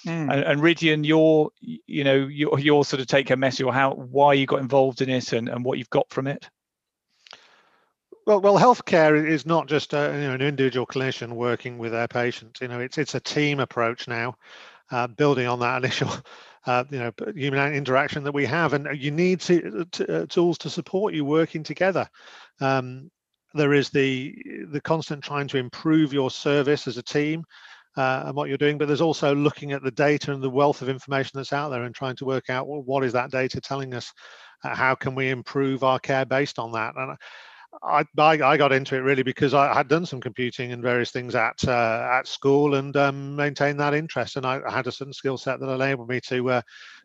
[0.05, 0.33] Mm.
[0.33, 3.93] And, and Rhidian, your you know your your sort of take home message or how
[3.93, 6.49] why you got involved in it and, and what you've got from it.
[8.25, 12.07] Well, well, healthcare is not just a, you know, an individual clinician working with their
[12.07, 12.59] patients.
[12.59, 14.35] You know, it's it's a team approach now,
[14.89, 16.11] uh, building on that initial,
[16.65, 20.57] uh, you know, human interaction that we have, and you need to, to, uh, tools
[20.59, 22.07] to support you working together.
[22.59, 23.09] Um,
[23.53, 24.35] there is the
[24.71, 27.43] the constant trying to improve your service as a team.
[27.97, 30.81] Uh, and what you're doing, but there's also looking at the data and the wealth
[30.81, 33.61] of information that's out there and trying to work out well, what is that data
[33.61, 34.11] telling us?
[34.65, 36.93] Uh, how can we improve our care based on that?
[36.97, 37.15] And
[37.83, 41.35] I, I, got into it really because I had done some computing and various things
[41.35, 45.13] at uh, at school and um, maintained that interest, and I, I had a certain
[45.13, 46.61] skill set that enabled me to uh,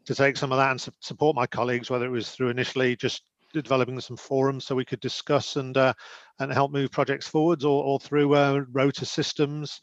[0.06, 2.96] to take some of that and su- support my colleagues, whether it was through initially
[2.96, 5.92] just developing some forums so we could discuss and uh,
[6.38, 9.80] and help move projects forwards, or, or through uh, rota systems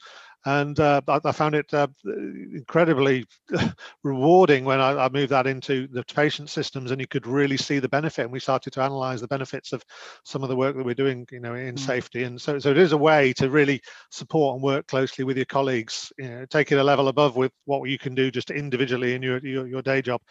[0.47, 3.25] and uh, I, I, found it uh, incredibly
[4.03, 7.79] rewarding when I, I, moved that into the patient systems and you could really see
[7.79, 9.83] the benefit and we started to analyze the benefits of
[10.23, 11.79] some of the work that we're doing you know in mm.
[11.79, 15.35] safety and so, so it is a way to really support and work closely with
[15.35, 18.49] your colleagues you know take it a level above with what you can do just
[18.49, 20.21] individually in your your, your day job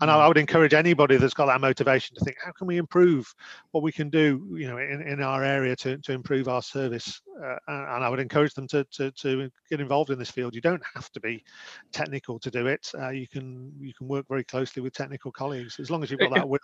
[0.00, 0.14] and mm.
[0.14, 3.30] I, I, would encourage anybody that's got that motivation to think how can we improve
[3.72, 7.20] what we can do you know in, in our area to, to improve our service
[7.44, 10.54] uh, and I would encourage them to, to to get involved in this field.
[10.54, 11.44] You don't have to be
[11.92, 12.90] technical to do it.
[12.98, 16.20] Uh, you can you can work very closely with technical colleagues as long as you've
[16.20, 16.58] got that will.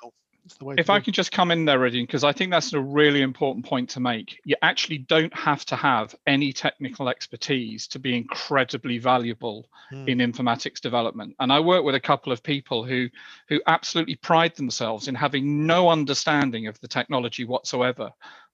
[0.76, 3.64] if I can just come in there, Rhidian, because I think that's a really important
[3.64, 4.40] point to make.
[4.44, 10.08] You actually don't have to have any technical expertise to be incredibly valuable hmm.
[10.08, 11.36] in informatics development.
[11.38, 13.08] And I work with a couple of people who
[13.48, 18.10] who absolutely pride themselves in having no understanding of the technology whatsoever,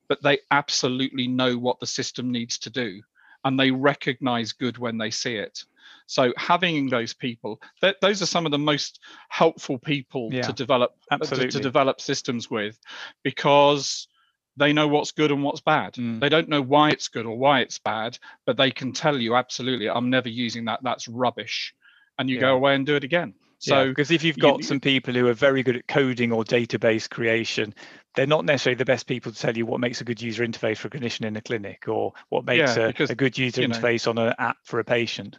[0.08, 3.02] but they absolutely know what the system needs to do
[3.44, 5.64] and they recognize good when they see it.
[6.06, 10.52] So having those people, th- those are some of the most helpful people yeah, to
[10.52, 12.78] develop to, to, develop systems with,
[13.22, 14.08] because
[14.56, 15.94] they know what's good and what's bad.
[15.94, 16.20] Mm.
[16.20, 19.36] They don't know why it's good or why it's bad, but they can tell you
[19.36, 20.80] absolutely, I'm never using that.
[20.82, 21.74] That's rubbish,
[22.18, 22.42] and you yeah.
[22.42, 23.34] go away and do it again.
[23.58, 26.32] So because yeah, if you've got you, some people who are very good at coding
[26.32, 27.74] or database creation,
[28.14, 30.76] they're not necessarily the best people to tell you what makes a good user interface
[30.76, 33.62] for a clinician in a clinic or what makes yeah, a, because, a, good user
[33.62, 35.38] interface know, on an app for a patient.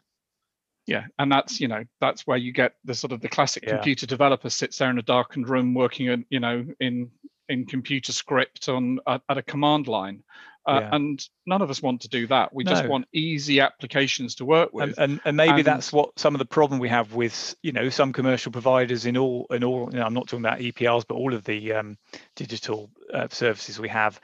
[0.86, 3.76] Yeah, and that's you know that's where you get the sort of the classic yeah.
[3.76, 7.12] computer developer sits there in a darkened room working in you know in
[7.48, 10.24] in computer script on at, at a command line
[10.70, 10.96] uh, yeah.
[10.96, 12.54] and none of us want to do that.
[12.54, 12.72] We no.
[12.72, 14.90] just want easy applications to work with.
[14.90, 17.72] and, and, and maybe and, that's what some of the problem we have with you
[17.72, 21.06] know some commercial providers in all in all you know, i'm not talking about eprs
[21.08, 21.98] but all of the um,
[22.36, 24.20] digital uh, services we have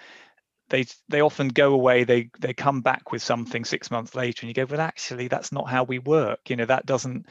[0.70, 2.06] they they often go away.
[2.06, 5.52] They they come back with something six months later and you go well actually that's
[5.52, 6.50] not how we work.
[6.50, 7.28] You know that doesn't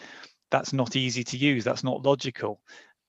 [0.50, 1.64] that's not easy to use.
[1.64, 2.60] That's not logical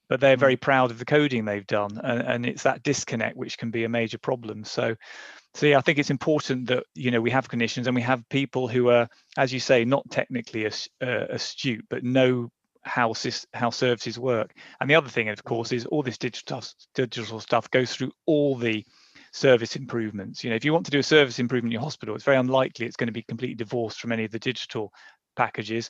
[0.07, 0.61] but they're very mm.
[0.61, 3.89] proud of the coding they've done and, and it's that disconnect which can be a
[3.89, 4.63] major problem.
[4.63, 4.95] So
[5.53, 8.27] so yeah i think it's important that you know we have clinicians and we have
[8.27, 12.51] people who are as you say not technically as, uh, astute but know
[12.85, 13.13] how
[13.53, 14.53] how services work.
[14.79, 16.61] And the other thing of course is all this digital
[16.93, 18.85] digital stuff goes through all the
[19.31, 20.43] service improvements.
[20.43, 22.37] You know if you want to do a service improvement in your hospital it's very
[22.37, 24.93] unlikely it's going to be completely divorced from any of the digital
[25.35, 25.89] packages.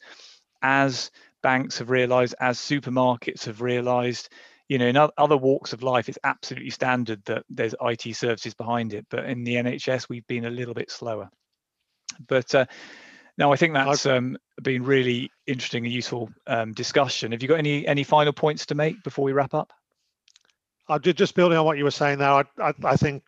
[0.62, 1.12] As
[1.46, 4.30] banks have realized, as supermarkets have realized.
[4.68, 8.96] You know, in other walks of life, it's absolutely standard that there's IT services behind
[8.96, 9.06] it.
[9.12, 11.30] But in the NHS, we've been a little bit slower.
[12.28, 12.66] But uh,
[13.38, 17.32] no, I think that's um, been really interesting and useful um, discussion.
[17.32, 19.72] Have you got any any final points to make before we wrap up?
[20.90, 23.22] Uh, just building on what you were saying there, I, I, I think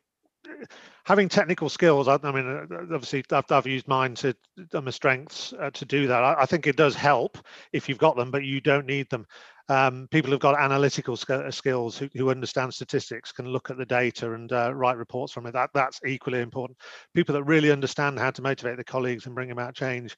[1.08, 4.36] having technical skills, I, I mean, uh, obviously, I've, I've, used mine to
[4.74, 6.22] my strengths uh, to do that.
[6.22, 7.38] I, I, think it does help
[7.72, 9.26] if you've got them, but you don't need them.
[9.70, 13.86] Um, people who've got analytical sk- skills, who, who, understand statistics, can look at the
[13.86, 15.54] data and uh, write reports from it.
[15.54, 16.78] That that's equally important.
[17.16, 20.16] People that really understand how to motivate their colleagues and bring about change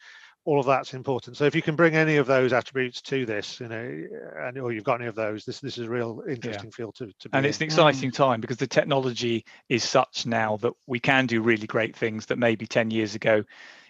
[0.50, 1.38] all of that's important.
[1.38, 4.04] So if you can bring any of those attributes to this, you know,
[4.40, 6.76] and or you've got any of those, this this is a real interesting yeah.
[6.76, 7.50] field to, to And in.
[7.50, 11.68] it's an exciting time because the technology is such now that we can do really
[11.68, 13.44] great things that maybe 10 years ago,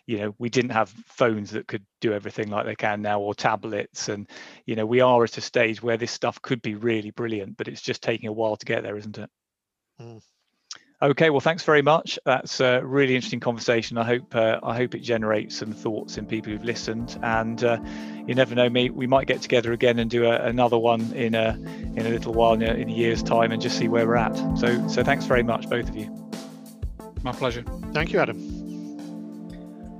[0.06, 3.34] you know, we didn't have phones that could do everything like they can now or
[3.34, 4.10] tablets.
[4.10, 4.30] And,
[4.66, 7.70] you know, we are at a stage where this stuff could be really brilliant, but
[7.70, 9.30] it's just taking a while to get there, isn't it?
[10.02, 10.22] Mm.
[11.02, 12.20] Okay, well, thanks very much.
[12.26, 13.98] That's a really interesting conversation.
[13.98, 17.18] I hope uh, I hope it generates some thoughts in people who've listened.
[17.24, 17.80] And uh,
[18.28, 21.36] you never know, me, we might get together again and do a, another one in
[21.36, 21.58] a
[21.96, 24.18] in a little while, in a, in a year's time, and just see where we're
[24.18, 24.36] at.
[24.58, 26.14] So, so thanks very much, both of you.
[27.24, 27.64] My pleasure.
[27.94, 28.38] Thank you, Adam.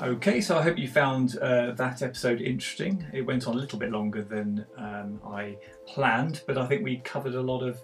[0.02, 3.06] Okay, so I hope you found uh, that episode interesting.
[3.14, 6.98] It went on a little bit longer than um, I planned, but I think we
[6.98, 7.80] covered a lot of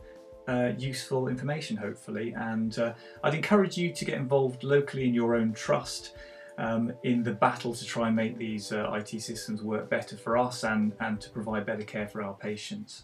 [0.47, 2.33] uh, useful information, hopefully.
[2.35, 2.93] And uh,
[3.23, 6.13] I'd encourage you to get involved locally in your own trust
[6.57, 10.37] um, in the battle to try and make these uh, IT systems work better for
[10.37, 13.03] us and, and to provide better care for our patients.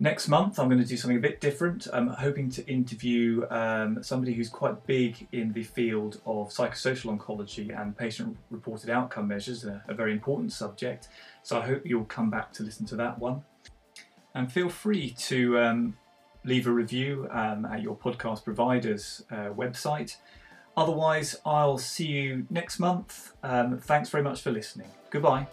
[0.00, 1.86] Next month, I'm going to do something a bit different.
[1.92, 7.80] I'm hoping to interview um, somebody who's quite big in the field of psychosocial oncology
[7.80, 11.08] and patient reported outcome measures, a, a very important subject.
[11.44, 13.44] So I hope you'll come back to listen to that one.
[14.34, 15.96] And feel free to um,
[16.44, 20.16] leave a review um, at your podcast provider's uh, website.
[20.76, 23.32] Otherwise, I'll see you next month.
[23.42, 24.88] Um, thanks very much for listening.
[25.10, 25.46] Goodbye.